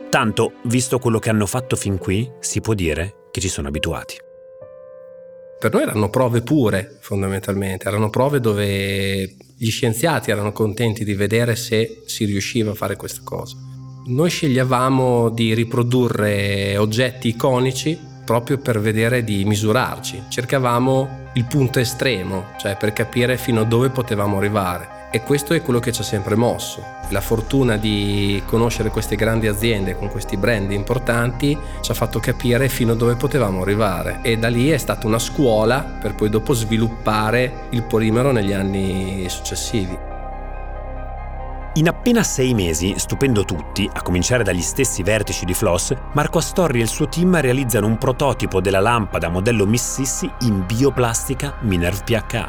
Tanto, 0.09 0.53
visto 0.63 0.99
quello 0.99 1.19
che 1.19 1.29
hanno 1.29 1.45
fatto 1.45 1.75
fin 1.75 1.97
qui, 1.97 2.29
si 2.39 2.59
può 2.59 2.73
dire 2.73 3.27
che 3.31 3.39
ci 3.39 3.47
sono 3.47 3.67
abituati. 3.67 4.17
Per 5.59 5.71
noi 5.71 5.83
erano 5.83 6.09
prove 6.09 6.41
pure, 6.41 6.97
fondamentalmente, 7.01 7.87
erano 7.87 8.09
prove 8.09 8.39
dove 8.39 9.35
gli 9.55 9.69
scienziati 9.69 10.31
erano 10.31 10.51
contenti 10.51 11.03
di 11.03 11.13
vedere 11.13 11.55
se 11.55 12.01
si 12.05 12.25
riusciva 12.25 12.71
a 12.71 12.75
fare 12.75 12.95
questa 12.95 13.21
cosa. 13.23 13.55
Noi 14.07 14.29
sceglievamo 14.29 15.29
di 15.29 15.53
riprodurre 15.53 16.75
oggetti 16.77 17.27
iconici 17.27 18.09
proprio 18.23 18.57
per 18.57 18.79
vedere 18.79 19.23
di 19.23 19.43
misurarci. 19.45 20.23
Cercavamo 20.27 21.29
il 21.33 21.45
punto 21.45 21.79
estremo, 21.79 22.47
cioè 22.57 22.75
per 22.77 22.93
capire 22.93 23.37
fino 23.37 23.61
a 23.61 23.65
dove 23.65 23.89
potevamo 23.89 24.37
arrivare. 24.37 24.99
E 25.13 25.23
questo 25.23 25.53
è 25.53 25.61
quello 25.61 25.79
che 25.79 25.91
ci 25.91 26.01
ha 26.01 26.05
sempre 26.05 26.35
mosso. 26.35 26.83
La 27.09 27.19
fortuna 27.19 27.75
di 27.75 28.41
conoscere 28.45 28.89
queste 28.89 29.17
grandi 29.17 29.47
aziende 29.47 29.97
con 29.97 30.07
questi 30.07 30.37
brand 30.37 30.71
importanti 30.71 31.57
ci 31.81 31.91
ha 31.91 31.93
fatto 31.93 32.19
capire 32.19 32.69
fino 32.69 32.93
a 32.93 32.95
dove 32.95 33.15
potevamo 33.15 33.61
arrivare. 33.61 34.19
E 34.21 34.37
da 34.37 34.47
lì 34.47 34.69
è 34.69 34.77
stata 34.77 35.07
una 35.07 35.19
scuola 35.19 35.79
per 35.81 36.15
poi 36.15 36.29
dopo 36.29 36.53
sviluppare 36.53 37.67
il 37.71 37.83
polimero 37.83 38.31
negli 38.31 38.53
anni 38.53 39.25
successivi. 39.27 40.10
In 41.75 41.87
appena 41.87 42.21
sei 42.21 42.53
mesi, 42.53 42.95
stupendo 42.97 43.45
tutti, 43.45 43.89
a 43.91 44.01
cominciare 44.01 44.43
dagli 44.43 44.59
stessi 44.59 45.03
vertici 45.03 45.45
di 45.45 45.53
Floss, 45.53 45.95
Marco 46.11 46.39
Astorri 46.39 46.79
e 46.79 46.81
il 46.81 46.89
suo 46.89 47.07
team 47.07 47.39
realizzano 47.39 47.87
un 47.87 47.97
prototipo 47.97 48.59
della 48.59 48.81
lampada 48.81 49.29
modello 49.29 49.65
Miss 49.65 49.93
Sissi 49.93 50.29
in 50.41 50.65
bioplastica 50.65 51.55
Minerv 51.61 52.03
PH. 52.03 52.45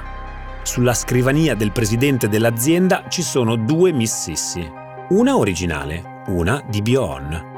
Sulla 0.63 0.93
scrivania 0.93 1.55
del 1.55 1.71
presidente 1.71 2.29
dell'azienda 2.29 3.05
ci 3.09 3.23
sono 3.23 3.55
due 3.55 3.93
Miss 3.93 4.13
Sissi, 4.13 4.69
una 5.11 5.37
originale, 5.37 6.25
una 6.27 6.61
di 6.69 6.83
BioOn. 6.83 7.51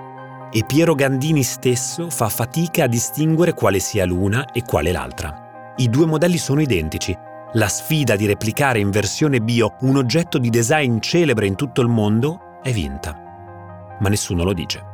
E 0.52 0.64
Piero 0.66 0.94
Gandini 0.94 1.42
stesso 1.42 2.10
fa 2.10 2.28
fatica 2.28 2.84
a 2.84 2.88
distinguere 2.88 3.54
quale 3.54 3.78
sia 3.78 4.04
l'una 4.04 4.52
e 4.52 4.62
quale 4.64 4.92
l'altra. 4.92 5.72
I 5.76 5.88
due 5.88 6.04
modelli 6.04 6.36
sono 6.36 6.60
identici, 6.60 7.16
la 7.54 7.68
sfida 7.68 8.16
di 8.16 8.26
replicare 8.26 8.80
in 8.80 8.90
versione 8.90 9.40
bio 9.40 9.76
un 9.80 9.96
oggetto 9.96 10.38
di 10.38 10.50
design 10.50 10.98
celebre 10.98 11.46
in 11.46 11.54
tutto 11.54 11.82
il 11.82 11.88
mondo 11.88 12.58
è 12.62 12.72
vinta. 12.72 13.96
Ma 14.00 14.08
nessuno 14.08 14.42
lo 14.42 14.52
dice. 14.52 14.92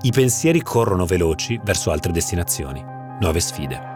I 0.00 0.10
pensieri 0.10 0.62
corrono 0.62 1.06
veloci 1.06 1.60
verso 1.62 1.92
altre 1.92 2.10
destinazioni, 2.10 2.84
nuove 3.20 3.38
sfide. 3.38 3.90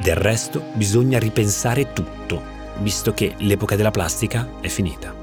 Del 0.00 0.16
resto 0.16 0.64
bisogna 0.72 1.18
ripensare 1.18 1.92
tutto, 1.92 2.40
visto 2.78 3.12
che 3.12 3.34
l'epoca 3.38 3.76
della 3.76 3.90
plastica 3.90 4.48
è 4.60 4.68
finita. 4.68 5.14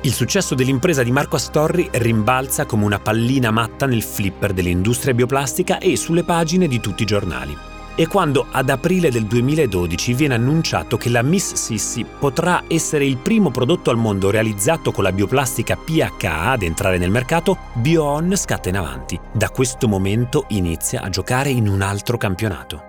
Il 0.00 0.12
successo 0.12 0.56
dell'impresa 0.56 1.04
di 1.04 1.12
Marco 1.12 1.36
Astorri 1.36 1.88
rimbalza 1.92 2.64
come 2.64 2.84
una 2.84 2.98
pallina 2.98 3.52
matta 3.52 3.86
nel 3.86 4.02
flipper 4.02 4.52
dell'industria 4.52 5.14
bioplastica 5.14 5.78
e 5.78 5.96
sulle 5.96 6.24
pagine 6.24 6.66
di 6.66 6.80
tutti 6.80 7.02
i 7.04 7.06
giornali 7.06 7.74
è 7.96 8.06
quando 8.06 8.46
ad 8.50 8.68
aprile 8.68 9.10
del 9.10 9.24
2012 9.24 10.12
viene 10.12 10.34
annunciato 10.34 10.98
che 10.98 11.08
la 11.08 11.22
Miss 11.22 11.54
Sissi 11.54 12.04
potrà 12.04 12.64
essere 12.68 13.06
il 13.06 13.16
primo 13.16 13.50
prodotto 13.50 13.90
al 13.90 13.96
mondo 13.96 14.30
realizzato 14.30 14.92
con 14.92 15.02
la 15.02 15.12
bioplastica 15.12 15.76
PHA 15.76 16.50
ad 16.50 16.62
entrare 16.62 16.98
nel 16.98 17.10
mercato, 17.10 17.56
BioOn 17.72 18.36
scatta 18.36 18.68
in 18.68 18.76
avanti. 18.76 19.18
Da 19.32 19.48
questo 19.48 19.88
momento 19.88 20.44
inizia 20.48 21.00
a 21.00 21.08
giocare 21.08 21.48
in 21.48 21.68
un 21.68 21.80
altro 21.80 22.18
campionato 22.18 22.85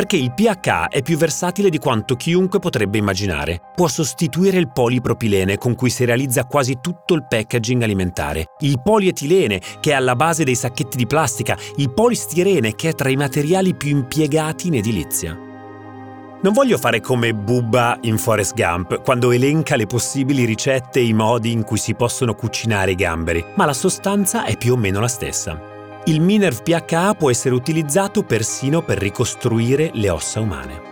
perché 0.00 0.16
il 0.16 0.32
PH 0.32 0.86
è 0.88 1.02
più 1.02 1.18
versatile 1.18 1.68
di 1.68 1.76
quanto 1.76 2.16
chiunque 2.16 2.58
potrebbe 2.58 2.96
immaginare. 2.96 3.60
Può 3.76 3.86
sostituire 3.86 4.56
il 4.56 4.72
polipropilene 4.72 5.58
con 5.58 5.74
cui 5.74 5.90
si 5.90 6.06
realizza 6.06 6.46
quasi 6.46 6.78
tutto 6.80 7.12
il 7.12 7.26
packaging 7.28 7.82
alimentare, 7.82 8.46
il 8.60 8.80
polietilene 8.80 9.60
che 9.78 9.90
è 9.90 9.92
alla 9.92 10.16
base 10.16 10.42
dei 10.42 10.54
sacchetti 10.54 10.96
di 10.96 11.06
plastica, 11.06 11.54
il 11.76 11.92
polistirene 11.92 12.74
che 12.76 12.88
è 12.88 12.94
tra 12.94 13.10
i 13.10 13.16
materiali 13.16 13.74
più 13.74 13.90
impiegati 13.90 14.68
in 14.68 14.76
edilizia. 14.76 15.32
Non 15.34 16.54
voglio 16.54 16.78
fare 16.78 17.02
come 17.02 17.34
Bubba 17.34 17.98
in 18.00 18.16
Forest 18.16 18.54
Gump, 18.54 19.02
quando 19.02 19.32
elenca 19.32 19.76
le 19.76 19.84
possibili 19.84 20.46
ricette 20.46 21.00
e 21.00 21.04
i 21.04 21.12
modi 21.12 21.52
in 21.52 21.62
cui 21.62 21.76
si 21.76 21.94
possono 21.94 22.34
cucinare 22.34 22.92
i 22.92 22.94
gamberi, 22.94 23.44
ma 23.56 23.66
la 23.66 23.74
sostanza 23.74 24.46
è 24.46 24.56
più 24.56 24.72
o 24.72 24.76
meno 24.78 24.98
la 24.98 25.08
stessa. 25.08 25.69
Il 26.04 26.22
Minerv 26.22 26.62
PHA 26.62 27.14
può 27.14 27.28
essere 27.28 27.54
utilizzato 27.54 28.22
persino 28.22 28.82
per 28.82 28.96
ricostruire 28.96 29.90
le 29.92 30.08
ossa 30.08 30.40
umane. 30.40 30.88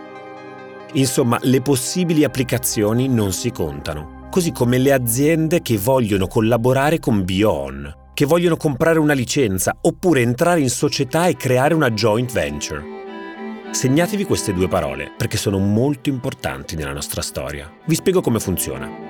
Insomma, 0.93 1.39
le 1.41 1.61
possibili 1.61 2.23
applicazioni 2.23 3.07
non 3.07 3.31
si 3.31 3.51
contano, 3.51 4.27
così 4.29 4.51
come 4.51 4.77
le 4.77 4.93
aziende 4.93 5.63
che 5.63 5.79
vogliono 5.79 6.27
collaborare 6.27 6.99
con 6.99 7.23
BioOn, 7.23 8.11
che 8.13 8.25
vogliono 8.25 8.55
comprare 8.55 8.99
una 8.99 9.13
licenza 9.13 9.75
oppure 9.81 10.21
entrare 10.21 10.61
in 10.61 10.69
società 10.69 11.25
e 11.25 11.35
creare 11.35 11.73
una 11.73 11.89
joint 11.89 12.31
venture. 12.31 12.83
Segnatevi 13.71 14.25
queste 14.25 14.53
due 14.53 14.67
parole 14.67 15.11
perché 15.17 15.37
sono 15.37 15.57
molto 15.57 16.09
importanti 16.09 16.75
nella 16.75 16.93
nostra 16.93 17.23
storia. 17.23 17.67
Vi 17.85 17.95
spiego 17.95 18.21
come 18.21 18.39
funziona. 18.39 19.08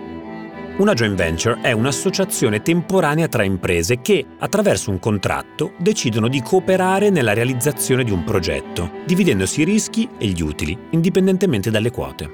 Una 0.79 0.93
joint 0.93 1.15
venture 1.15 1.59
è 1.59 1.73
un'associazione 1.73 2.61
temporanea 2.61 3.27
tra 3.27 3.43
imprese 3.43 3.99
che, 3.99 4.25
attraverso 4.39 4.91
un 4.91 4.99
contratto, 4.99 5.73
decidono 5.77 6.29
di 6.29 6.41
cooperare 6.41 7.09
nella 7.09 7.33
realizzazione 7.33 8.05
di 8.05 8.11
un 8.11 8.23
progetto, 8.23 8.89
dividendosi 9.05 9.59
i 9.59 9.65
rischi 9.65 10.07
e 10.17 10.27
gli 10.27 10.41
utili, 10.41 10.77
indipendentemente 10.91 11.69
dalle 11.69 11.91
quote. 11.91 12.29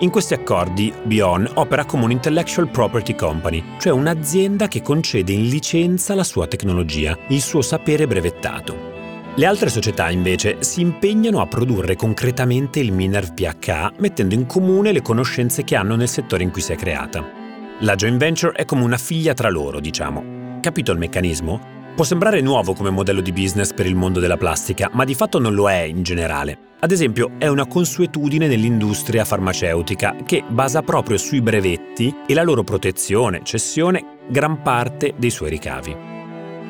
In 0.00 0.10
questi 0.10 0.34
accordi, 0.34 0.92
Bion 1.04 1.48
opera 1.54 1.86
come 1.86 2.04
un 2.04 2.10
intellectual 2.10 2.68
property 2.68 3.14
company, 3.14 3.64
cioè 3.78 3.94
un'azienda 3.94 4.68
che 4.68 4.82
concede 4.82 5.32
in 5.32 5.48
licenza 5.48 6.14
la 6.14 6.24
sua 6.24 6.46
tecnologia, 6.46 7.16
il 7.28 7.40
suo 7.40 7.62
sapere 7.62 8.06
brevettato. 8.06 8.91
Le 9.34 9.46
altre 9.46 9.70
società 9.70 10.10
invece 10.10 10.58
si 10.58 10.82
impegnano 10.82 11.40
a 11.40 11.46
produrre 11.46 11.96
concretamente 11.96 12.80
il 12.80 12.92
Minerv 12.92 13.32
PH 13.32 13.94
mettendo 13.96 14.34
in 14.34 14.44
comune 14.44 14.92
le 14.92 15.00
conoscenze 15.00 15.64
che 15.64 15.74
hanno 15.74 15.96
nel 15.96 16.08
settore 16.08 16.42
in 16.42 16.50
cui 16.50 16.60
si 16.60 16.72
è 16.72 16.76
creata. 16.76 17.24
La 17.80 17.94
joint 17.94 18.18
venture 18.18 18.52
è 18.52 18.66
come 18.66 18.82
una 18.82 18.98
figlia 18.98 19.32
tra 19.32 19.48
loro, 19.48 19.80
diciamo. 19.80 20.58
Capito 20.60 20.92
il 20.92 20.98
meccanismo? 20.98 21.80
Può 21.96 22.04
sembrare 22.04 22.42
nuovo 22.42 22.74
come 22.74 22.90
modello 22.90 23.22
di 23.22 23.32
business 23.32 23.72
per 23.72 23.86
il 23.86 23.94
mondo 23.94 24.20
della 24.20 24.36
plastica, 24.36 24.90
ma 24.92 25.04
di 25.04 25.14
fatto 25.14 25.38
non 25.38 25.54
lo 25.54 25.70
è 25.70 25.80
in 25.80 26.02
generale. 26.02 26.58
Ad 26.80 26.90
esempio, 26.90 27.32
è 27.38 27.46
una 27.46 27.66
consuetudine 27.66 28.46
nell'industria 28.46 29.24
farmaceutica 29.24 30.14
che 30.26 30.44
basa 30.46 30.82
proprio 30.82 31.16
sui 31.16 31.40
brevetti 31.40 32.14
e 32.26 32.34
la 32.34 32.42
loro 32.42 32.64
protezione, 32.64 33.40
cessione, 33.44 34.18
gran 34.28 34.60
parte 34.60 35.14
dei 35.16 35.30
suoi 35.30 35.48
ricavi. 35.48 36.11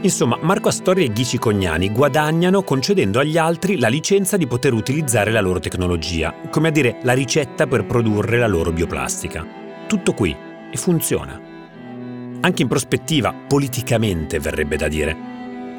Insomma, 0.02 0.36
Marco 0.40 0.66
Astori 0.66 1.04
e 1.04 1.12
Ghici 1.12 1.38
Cognani 1.38 1.90
guadagnano 1.90 2.64
concedendo 2.64 3.20
agli 3.20 3.38
altri 3.38 3.78
la 3.78 3.86
licenza 3.86 4.36
di 4.36 4.48
poter 4.48 4.72
utilizzare 4.72 5.30
la 5.30 5.40
loro 5.40 5.60
tecnologia, 5.60 6.34
come 6.50 6.68
a 6.68 6.70
dire 6.72 6.98
la 7.02 7.12
ricetta 7.12 7.68
per 7.68 7.86
produrre 7.86 8.38
la 8.38 8.48
loro 8.48 8.72
bioplastica. 8.72 9.46
Tutto 9.86 10.12
qui 10.12 10.36
e 10.72 10.76
funziona. 10.76 11.40
Anche 12.40 12.62
in 12.62 12.68
prospettiva, 12.68 13.32
politicamente 13.32 14.40
verrebbe 14.40 14.76
da 14.76 14.88
dire, 14.88 15.16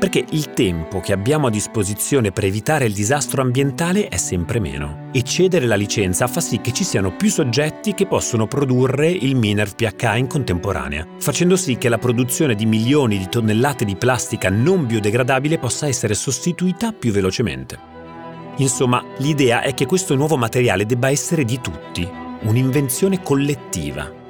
perché 0.03 0.25
il 0.31 0.49
tempo 0.49 0.99
che 0.99 1.13
abbiamo 1.13 1.47
a 1.47 1.49
disposizione 1.49 2.33
per 2.33 2.43
evitare 2.43 2.83
il 2.83 2.91
disastro 2.91 3.41
ambientale 3.41 4.09
è 4.09 4.17
sempre 4.17 4.59
meno 4.59 5.07
e 5.13 5.23
cedere 5.23 5.65
la 5.65 5.77
licenza 5.77 6.27
fa 6.27 6.41
sì 6.41 6.59
che 6.59 6.73
ci 6.73 6.83
siano 6.83 7.15
più 7.15 7.29
soggetti 7.29 7.93
che 7.93 8.05
possono 8.05 8.45
produrre 8.45 9.09
il 9.09 9.37
Minerv 9.37 9.75
PH 9.75 10.17
in 10.17 10.27
contemporanea, 10.27 11.07
facendo 11.19 11.55
sì 11.55 11.77
che 11.77 11.87
la 11.87 11.99
produzione 11.99 12.53
di 12.53 12.65
milioni 12.65 13.17
di 13.17 13.29
tonnellate 13.29 13.85
di 13.85 13.95
plastica 13.95 14.49
non 14.49 14.85
biodegradabile 14.85 15.57
possa 15.57 15.87
essere 15.87 16.15
sostituita 16.15 16.91
più 16.91 17.13
velocemente. 17.13 17.79
Insomma, 18.57 19.01
l'idea 19.19 19.61
è 19.61 19.73
che 19.73 19.85
questo 19.85 20.15
nuovo 20.15 20.35
materiale 20.35 20.85
debba 20.85 21.11
essere 21.11 21.45
di 21.45 21.61
tutti, 21.61 22.05
un'invenzione 22.41 23.23
collettiva 23.23 24.21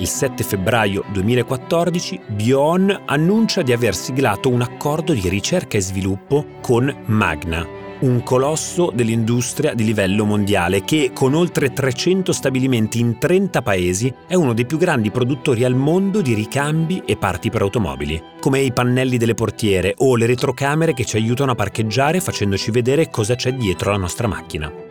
il 0.00 0.08
7 0.08 0.42
febbraio 0.42 1.04
2014 1.12 2.20
Bion 2.28 3.02
annuncia 3.06 3.62
di 3.62 3.72
aver 3.72 3.94
siglato 3.94 4.48
un 4.48 4.62
accordo 4.62 5.12
di 5.12 5.28
ricerca 5.28 5.76
e 5.76 5.82
sviluppo 5.82 6.44
con 6.62 6.94
Magna, 7.06 7.66
un 8.00 8.22
colosso 8.22 8.90
dell'industria 8.94 9.74
di 9.74 9.84
livello 9.84 10.24
mondiale 10.24 10.84
che, 10.84 11.10
con 11.12 11.34
oltre 11.34 11.72
300 11.72 12.32
stabilimenti 12.32 12.98
in 12.98 13.18
30 13.18 13.60
paesi, 13.60 14.12
è 14.26 14.34
uno 14.34 14.54
dei 14.54 14.64
più 14.64 14.78
grandi 14.78 15.10
produttori 15.10 15.64
al 15.64 15.74
mondo 15.74 16.22
di 16.22 16.32
ricambi 16.32 17.02
e 17.04 17.16
parti 17.18 17.50
per 17.50 17.60
automobili, 17.60 18.22
come 18.40 18.60
i 18.60 18.72
pannelli 18.72 19.18
delle 19.18 19.34
portiere 19.34 19.94
o 19.98 20.16
le 20.16 20.26
retrocamere 20.26 20.94
che 20.94 21.04
ci 21.04 21.16
aiutano 21.16 21.52
a 21.52 21.56
parcheggiare 21.56 22.20
facendoci 22.20 22.70
vedere 22.70 23.10
cosa 23.10 23.34
c'è 23.34 23.52
dietro 23.52 23.90
la 23.90 23.98
nostra 23.98 24.26
macchina. 24.26 24.89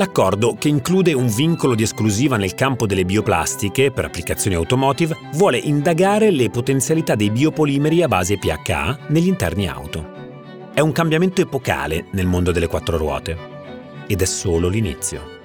L'accordo, 0.00 0.54
che 0.58 0.68
include 0.68 1.12
un 1.12 1.26
vincolo 1.26 1.74
di 1.74 1.82
esclusiva 1.82 2.38
nel 2.38 2.54
campo 2.54 2.86
delle 2.86 3.04
bioplastiche 3.04 3.90
per 3.90 4.06
applicazioni 4.06 4.56
automotive, 4.56 5.14
vuole 5.34 5.58
indagare 5.58 6.30
le 6.30 6.48
potenzialità 6.48 7.14
dei 7.14 7.28
biopolimeri 7.28 8.02
a 8.02 8.08
base 8.08 8.38
PHA 8.38 8.98
negli 9.08 9.26
interni 9.26 9.68
auto. 9.68 10.70
È 10.72 10.80
un 10.80 10.92
cambiamento 10.92 11.42
epocale 11.42 12.06
nel 12.12 12.24
mondo 12.24 12.50
delle 12.50 12.66
quattro 12.66 12.96
ruote 12.96 13.36
ed 14.06 14.22
è 14.22 14.24
solo 14.24 14.68
l'inizio. 14.68 15.39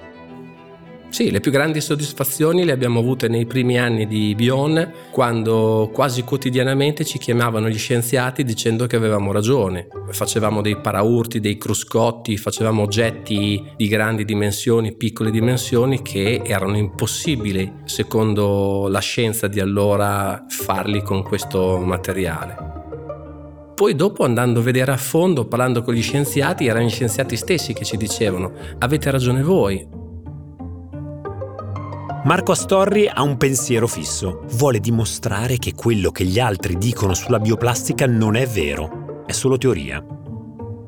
Sì, 1.16 1.30
le 1.30 1.40
più 1.40 1.50
grandi 1.50 1.80
soddisfazioni 1.80 2.66
le 2.66 2.72
abbiamo 2.72 3.00
avute 3.00 3.26
nei 3.26 3.46
primi 3.46 3.78
anni 3.78 4.06
di 4.06 4.34
Bion, 4.34 4.92
quando 5.10 5.88
quasi 5.90 6.20
quotidianamente 6.24 7.06
ci 7.06 7.16
chiamavano 7.16 7.70
gli 7.70 7.78
scienziati 7.78 8.44
dicendo 8.44 8.86
che 8.86 8.96
avevamo 8.96 9.32
ragione. 9.32 9.88
Facevamo 10.10 10.60
dei 10.60 10.78
paraurti, 10.78 11.40
dei 11.40 11.56
cruscotti, 11.56 12.36
facevamo 12.36 12.82
oggetti 12.82 13.64
di 13.78 13.88
grandi 13.88 14.26
dimensioni, 14.26 14.94
piccole 14.94 15.30
dimensioni 15.30 16.02
che 16.02 16.42
erano 16.44 16.76
impossibili, 16.76 17.72
secondo 17.86 18.86
la 18.86 19.00
scienza 19.00 19.46
di 19.46 19.58
allora, 19.58 20.44
farli 20.50 21.00
con 21.00 21.22
questo 21.22 21.78
materiale. 21.78 22.56
Poi 23.74 23.94
dopo 23.94 24.22
andando 24.22 24.60
a 24.60 24.62
vedere 24.62 24.92
a 24.92 24.98
fondo, 24.98 25.46
parlando 25.46 25.80
con 25.80 25.94
gli 25.94 26.02
scienziati, 26.02 26.66
erano 26.66 26.84
gli 26.84 26.90
scienziati 26.90 27.36
stessi 27.36 27.72
che 27.72 27.86
ci 27.86 27.96
dicevano 27.96 28.52
avete 28.80 29.10
ragione 29.10 29.42
voi, 29.42 30.04
Marco 32.26 32.50
Astorri 32.50 33.06
ha 33.06 33.22
un 33.22 33.36
pensiero 33.36 33.86
fisso. 33.86 34.40
Vuole 34.54 34.80
dimostrare 34.80 35.58
che 35.58 35.74
quello 35.74 36.10
che 36.10 36.24
gli 36.24 36.40
altri 36.40 36.76
dicono 36.76 37.14
sulla 37.14 37.38
bioplastica 37.38 38.04
non 38.08 38.34
è 38.34 38.48
vero, 38.48 39.22
è 39.26 39.30
solo 39.30 39.56
teoria. 39.56 40.04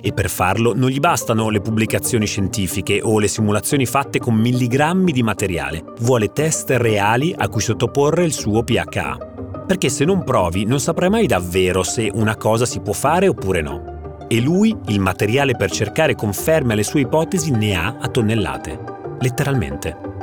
E 0.01 0.13
per 0.13 0.31
farlo 0.31 0.75
non 0.75 0.91
gli 0.91 0.99
bastano 0.99 1.49
le 1.49 1.61
pubblicazioni 1.61 2.27
scientifiche 2.27 3.01
o 3.01 3.21
le 3.21 3.29
simulazioni 3.29 3.87
fatte 3.87 4.19
con 4.19 4.35
milligrammi 4.35 5.13
di 5.13 5.23
materiale. 5.23 5.85
Vuole 6.01 6.33
test 6.33 6.71
reali 6.71 7.33
a 7.39 7.49
cui 7.49 7.61
sottoporre 7.61 8.25
il 8.25 8.33
suo 8.33 8.65
pH. 8.65 9.65
Perché 9.65 9.91
se 9.91 10.05
non 10.05 10.25
provi 10.25 10.65
non 10.65 10.81
saprai 10.81 11.09
mai 11.09 11.29
davvero 11.29 11.85
se 11.85 12.11
una 12.13 12.35
cosa 12.35 12.67
si 12.67 12.81
può 12.81 12.93
fare 12.93 13.29
oppure 13.29 13.63
no. 13.63 14.27
E 14.27 14.41
lui 14.41 14.77
il 14.87 14.99
materiale 14.99 15.55
per 15.55 15.71
cercare 15.71 16.17
conferme 16.17 16.73
alle 16.73 16.83
sue 16.83 17.03
ipotesi 17.03 17.53
ne 17.53 17.77
ha 17.77 17.97
a 18.01 18.09
tonnellate. 18.09 18.97
Letteralmente. 19.21 20.18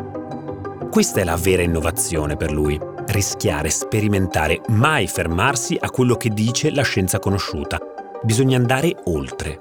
Questa 0.96 1.20
è 1.20 1.26
la 1.26 1.36
vera 1.36 1.62
innovazione 1.62 2.38
per 2.38 2.54
lui. 2.54 2.80
Rischiare, 3.08 3.70
sperimentare, 3.70 4.62
mai 4.70 5.08
fermarsi 5.08 5.78
a 5.78 5.90
quello 5.90 6.16
che 6.16 6.30
dice 6.30 6.72
la 6.72 6.84
scienza 6.84 7.20
conosciuta. 7.20 7.78
Bisogna 8.24 8.56
andare 8.56 8.96
oltre. 9.04 9.60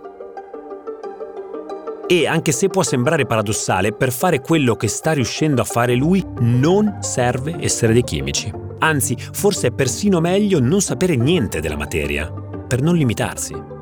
E 2.06 2.28
anche 2.28 2.52
se 2.52 2.68
può 2.68 2.84
sembrare 2.84 3.26
paradossale, 3.26 3.92
per 3.92 4.12
fare 4.12 4.40
quello 4.40 4.76
che 4.76 4.86
sta 4.86 5.10
riuscendo 5.10 5.60
a 5.60 5.64
fare 5.64 5.96
lui 5.96 6.24
non 6.38 6.98
serve 7.00 7.56
essere 7.58 7.92
dei 7.94 8.04
chimici. 8.04 8.52
Anzi, 8.78 9.16
forse 9.18 9.66
è 9.66 9.72
persino 9.72 10.20
meglio 10.20 10.60
non 10.60 10.80
sapere 10.80 11.16
niente 11.16 11.58
della 11.58 11.76
materia, 11.76 12.32
per 12.32 12.80
non 12.80 12.94
limitarsi. 12.94 13.73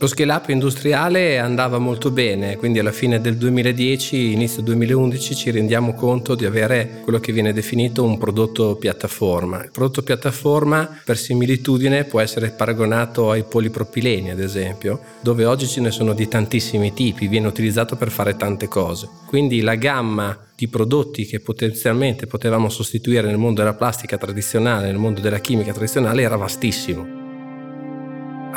Lo 0.00 0.06
scale 0.06 0.32
up 0.32 0.48
industriale 0.50 1.40
andava 1.40 1.78
molto 1.78 2.12
bene, 2.12 2.56
quindi 2.56 2.78
alla 2.78 2.92
fine 2.92 3.20
del 3.20 3.36
2010, 3.36 4.32
inizio 4.32 4.62
2011 4.62 5.34
ci 5.34 5.50
rendiamo 5.50 5.92
conto 5.92 6.36
di 6.36 6.44
avere 6.44 7.00
quello 7.02 7.18
che 7.18 7.32
viene 7.32 7.52
definito 7.52 8.04
un 8.04 8.16
prodotto 8.16 8.76
piattaforma. 8.76 9.60
Il 9.64 9.72
prodotto 9.72 10.04
piattaforma 10.04 11.00
per 11.04 11.18
similitudine 11.18 12.04
può 12.04 12.20
essere 12.20 12.50
paragonato 12.50 13.32
ai 13.32 13.42
polipropileni 13.42 14.30
ad 14.30 14.38
esempio, 14.38 15.00
dove 15.20 15.44
oggi 15.44 15.66
ce 15.66 15.80
ne 15.80 15.90
sono 15.90 16.12
di 16.12 16.28
tantissimi 16.28 16.92
tipi, 16.92 17.26
viene 17.26 17.48
utilizzato 17.48 17.96
per 17.96 18.12
fare 18.12 18.36
tante 18.36 18.68
cose. 18.68 19.08
Quindi 19.26 19.62
la 19.62 19.74
gamma 19.74 20.46
di 20.54 20.68
prodotti 20.68 21.26
che 21.26 21.40
potenzialmente 21.40 22.28
potevamo 22.28 22.68
sostituire 22.68 23.26
nel 23.26 23.36
mondo 23.36 23.62
della 23.62 23.74
plastica 23.74 24.16
tradizionale, 24.16 24.86
nel 24.86 24.96
mondo 24.96 25.20
della 25.20 25.40
chimica 25.40 25.72
tradizionale 25.72 26.22
era 26.22 26.36
vastissimo. 26.36 27.17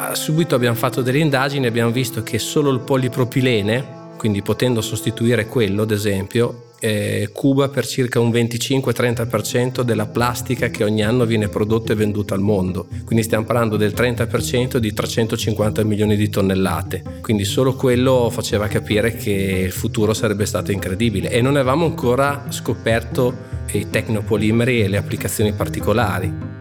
Ah, 0.03 0.15
subito 0.15 0.55
abbiamo 0.55 0.75
fatto 0.75 1.03
delle 1.03 1.19
indagini 1.19 1.65
e 1.65 1.67
abbiamo 1.67 1.91
visto 1.91 2.23
che 2.23 2.39
solo 2.39 2.71
il 2.71 2.79
polipropilene, 2.79 4.15
quindi 4.17 4.41
potendo 4.41 4.81
sostituire 4.81 5.45
quello 5.45 5.83
ad 5.83 5.91
esempio, 5.91 6.71
eh, 6.79 7.29
cuba 7.31 7.69
per 7.69 7.85
circa 7.85 8.19
un 8.19 8.31
25-30% 8.31 9.83
della 9.83 10.07
plastica 10.07 10.69
che 10.69 10.83
ogni 10.83 11.03
anno 11.03 11.25
viene 11.25 11.49
prodotta 11.49 11.93
e 11.93 11.95
venduta 11.95 12.33
al 12.33 12.41
mondo. 12.41 12.87
Quindi 13.05 13.23
stiamo 13.23 13.45
parlando 13.45 13.77
del 13.77 13.93
30% 13.93 14.77
di 14.77 14.91
350 14.91 15.83
milioni 15.83 16.15
di 16.15 16.29
tonnellate. 16.29 17.19
Quindi 17.21 17.45
solo 17.45 17.75
quello 17.75 18.31
faceva 18.31 18.67
capire 18.67 19.13
che 19.13 19.29
il 19.31 19.71
futuro 19.71 20.15
sarebbe 20.15 20.47
stato 20.47 20.71
incredibile 20.71 21.29
e 21.29 21.41
non 21.41 21.57
avevamo 21.57 21.85
ancora 21.85 22.47
scoperto 22.49 23.49
i 23.73 23.87
tecnopolimeri 23.91 24.81
e 24.81 24.87
le 24.87 24.97
applicazioni 24.97 25.53
particolari. 25.53 26.60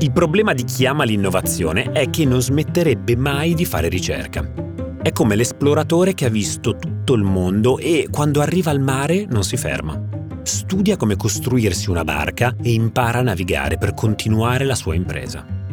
Il 0.00 0.10
problema 0.12 0.52
di 0.52 0.64
chi 0.64 0.86
ama 0.86 1.04
l'innovazione 1.04 1.92
è 1.92 2.10
che 2.10 2.24
non 2.24 2.42
smetterebbe 2.42 3.16
mai 3.16 3.54
di 3.54 3.64
fare 3.64 3.88
ricerca. 3.88 4.44
È 5.00 5.12
come 5.12 5.36
l'esploratore 5.36 6.14
che 6.14 6.26
ha 6.26 6.30
visto 6.30 6.76
tutto 6.76 7.14
il 7.14 7.22
mondo 7.22 7.78
e 7.78 8.08
quando 8.10 8.40
arriva 8.40 8.70
al 8.70 8.80
mare 8.80 9.24
non 9.28 9.44
si 9.44 9.56
ferma. 9.56 10.00
Studia 10.42 10.96
come 10.96 11.16
costruirsi 11.16 11.90
una 11.90 12.04
barca 12.04 12.54
e 12.60 12.72
impara 12.72 13.20
a 13.20 13.22
navigare 13.22 13.78
per 13.78 13.94
continuare 13.94 14.64
la 14.64 14.74
sua 14.74 14.94
impresa. 14.94 15.63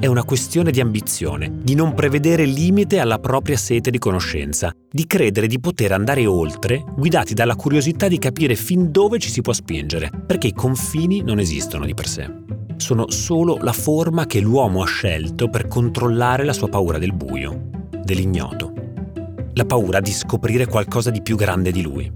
È 0.00 0.06
una 0.06 0.24
questione 0.24 0.70
di 0.70 0.80
ambizione, 0.80 1.58
di 1.62 1.74
non 1.74 1.92
prevedere 1.92 2.46
limite 2.46 3.00
alla 3.00 3.18
propria 3.18 3.58
sete 3.58 3.90
di 3.90 3.98
conoscenza, 3.98 4.74
di 4.90 5.06
credere 5.06 5.46
di 5.46 5.60
poter 5.60 5.92
andare 5.92 6.24
oltre, 6.24 6.82
guidati 6.96 7.34
dalla 7.34 7.54
curiosità 7.54 8.08
di 8.08 8.18
capire 8.18 8.54
fin 8.54 8.90
dove 8.90 9.18
ci 9.18 9.28
si 9.28 9.42
può 9.42 9.52
spingere, 9.52 10.10
perché 10.26 10.46
i 10.46 10.54
confini 10.54 11.20
non 11.20 11.38
esistono 11.38 11.84
di 11.84 11.92
per 11.92 12.08
sé 12.08 12.32
sono 12.80 13.10
solo 13.10 13.58
la 13.60 13.74
forma 13.74 14.24
che 14.24 14.40
l'uomo 14.40 14.82
ha 14.82 14.86
scelto 14.86 15.50
per 15.50 15.68
controllare 15.68 16.44
la 16.44 16.54
sua 16.54 16.68
paura 16.68 16.96
del 16.96 17.12
buio, 17.12 17.68
dell'ignoto. 18.02 18.72
La 19.52 19.66
paura 19.66 20.00
di 20.00 20.12
scoprire 20.12 20.66
qualcosa 20.66 21.10
di 21.10 21.20
più 21.20 21.36
grande 21.36 21.72
di 21.72 21.82
lui. 21.82 22.10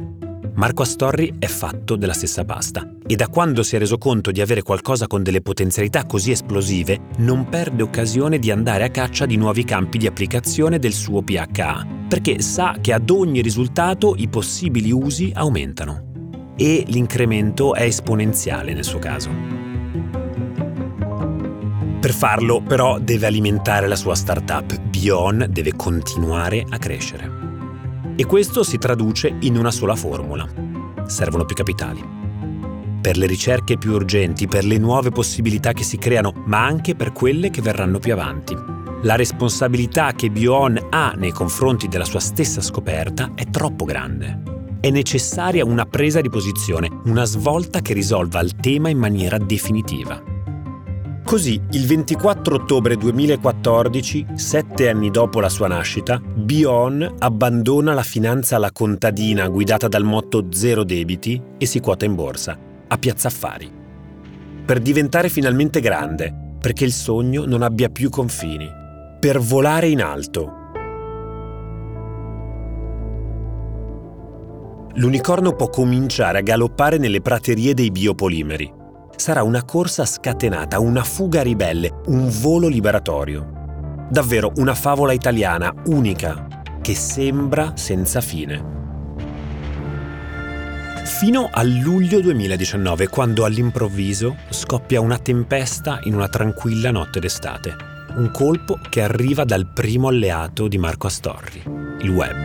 Marco 0.56 0.82
Astorri 0.82 1.34
è 1.40 1.46
fatto 1.46 1.96
della 1.96 2.12
stessa 2.12 2.44
pasta 2.44 2.88
e 3.04 3.16
da 3.16 3.26
quando 3.26 3.64
si 3.64 3.74
è 3.74 3.78
reso 3.80 3.98
conto 3.98 4.30
di 4.30 4.40
avere 4.40 4.62
qualcosa 4.62 5.08
con 5.08 5.24
delle 5.24 5.42
potenzialità 5.42 6.06
così 6.06 6.30
esplosive, 6.30 7.00
non 7.18 7.48
perde 7.48 7.82
occasione 7.82 8.38
di 8.38 8.52
andare 8.52 8.84
a 8.84 8.88
caccia 8.88 9.26
di 9.26 9.36
nuovi 9.36 9.64
campi 9.64 9.98
di 9.98 10.06
applicazione 10.06 10.78
del 10.78 10.92
suo 10.92 11.22
PHA, 11.22 11.86
perché 12.08 12.40
sa 12.40 12.76
che 12.80 12.92
ad 12.92 13.10
ogni 13.10 13.42
risultato 13.42 14.14
i 14.16 14.28
possibili 14.28 14.92
usi 14.92 15.32
aumentano. 15.34 16.52
E 16.56 16.84
l'incremento 16.86 17.74
è 17.74 17.82
esponenziale 17.82 18.74
nel 18.74 18.84
suo 18.84 19.00
caso. 19.00 19.30
Per 21.98 22.12
farlo 22.12 22.62
però 22.62 23.00
deve 23.00 23.26
alimentare 23.26 23.88
la 23.88 23.96
sua 23.96 24.14
startup. 24.14 24.78
Bion 24.82 25.46
deve 25.50 25.74
continuare 25.74 26.64
a 26.68 26.78
crescere. 26.78 27.43
E 28.16 28.26
questo 28.26 28.62
si 28.62 28.78
traduce 28.78 29.34
in 29.40 29.56
una 29.56 29.72
sola 29.72 29.96
formula. 29.96 30.46
Servono 31.06 31.44
più 31.44 31.56
capitali. 31.56 32.00
Per 33.00 33.16
le 33.16 33.26
ricerche 33.26 33.76
più 33.76 33.92
urgenti, 33.92 34.46
per 34.46 34.64
le 34.64 34.78
nuove 34.78 35.10
possibilità 35.10 35.72
che 35.72 35.82
si 35.82 35.98
creano, 35.98 36.32
ma 36.46 36.64
anche 36.64 36.94
per 36.94 37.12
quelle 37.12 37.50
che 37.50 37.60
verranno 37.60 37.98
più 37.98 38.12
avanti. 38.12 38.56
La 39.02 39.16
responsabilità 39.16 40.12
che 40.12 40.30
Bion 40.30 40.78
ha 40.90 41.12
nei 41.16 41.32
confronti 41.32 41.88
della 41.88 42.04
sua 42.04 42.20
stessa 42.20 42.62
scoperta 42.62 43.32
è 43.34 43.50
troppo 43.50 43.84
grande. 43.84 44.42
È 44.80 44.90
necessaria 44.90 45.64
una 45.64 45.84
presa 45.84 46.20
di 46.20 46.30
posizione, 46.30 46.88
una 47.06 47.24
svolta 47.24 47.80
che 47.80 47.94
risolva 47.94 48.40
il 48.40 48.54
tema 48.54 48.90
in 48.90 48.98
maniera 48.98 49.38
definitiva. 49.38 50.33
Così, 51.24 51.58
il 51.70 51.86
24 51.86 52.54
ottobre 52.54 52.96
2014, 52.96 54.26
sette 54.34 54.90
anni 54.90 55.10
dopo 55.10 55.40
la 55.40 55.48
sua 55.48 55.68
nascita, 55.68 56.20
Bion 56.22 57.14
abbandona 57.18 57.94
la 57.94 58.02
finanza 58.02 58.56
alla 58.56 58.70
contadina 58.70 59.48
guidata 59.48 59.88
dal 59.88 60.04
motto 60.04 60.48
zero 60.50 60.84
debiti 60.84 61.40
e 61.56 61.64
si 61.64 61.80
quota 61.80 62.04
in 62.04 62.14
borsa, 62.14 62.58
a 62.86 62.98
Piazza 62.98 63.28
Affari. 63.28 63.72
Per 64.66 64.78
diventare 64.80 65.30
finalmente 65.30 65.80
grande, 65.80 66.56
perché 66.60 66.84
il 66.84 66.92
sogno 66.92 67.46
non 67.46 67.62
abbia 67.62 67.88
più 67.88 68.10
confini, 68.10 68.70
per 69.18 69.38
volare 69.38 69.88
in 69.88 70.02
alto. 70.02 70.52
L'unicorno 74.96 75.56
può 75.56 75.70
cominciare 75.70 76.38
a 76.38 76.42
galoppare 76.42 76.98
nelle 76.98 77.22
praterie 77.22 77.72
dei 77.72 77.90
biopolimeri 77.90 78.82
sarà 79.16 79.42
una 79.42 79.64
corsa 79.64 80.04
scatenata, 80.04 80.78
una 80.80 81.02
fuga 81.02 81.42
ribelle, 81.42 82.00
un 82.06 82.28
volo 82.40 82.68
liberatorio. 82.68 84.06
Davvero 84.10 84.52
una 84.56 84.74
favola 84.74 85.12
italiana 85.12 85.72
unica, 85.86 86.46
che 86.80 86.94
sembra 86.94 87.72
senza 87.76 88.20
fine. 88.20 88.72
Fino 91.04 91.48
a 91.50 91.62
luglio 91.62 92.20
2019, 92.20 93.08
quando 93.08 93.44
all'improvviso 93.44 94.36
scoppia 94.50 95.00
una 95.00 95.18
tempesta 95.18 96.00
in 96.04 96.14
una 96.14 96.28
tranquilla 96.28 96.90
notte 96.90 97.20
d'estate. 97.20 97.76
Un 98.16 98.30
colpo 98.30 98.78
che 98.88 99.02
arriva 99.02 99.44
dal 99.44 99.66
primo 99.66 100.08
alleato 100.08 100.68
di 100.68 100.78
Marco 100.78 101.06
Astorri, 101.06 101.62
il 102.00 102.10
web. 102.10 102.36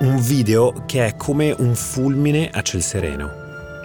Un 0.00 0.20
video 0.20 0.84
che 0.86 1.06
è 1.06 1.16
come 1.16 1.54
un 1.56 1.74
fulmine 1.74 2.50
a 2.50 2.62
ciel 2.62 2.82
sereno, 2.82 3.41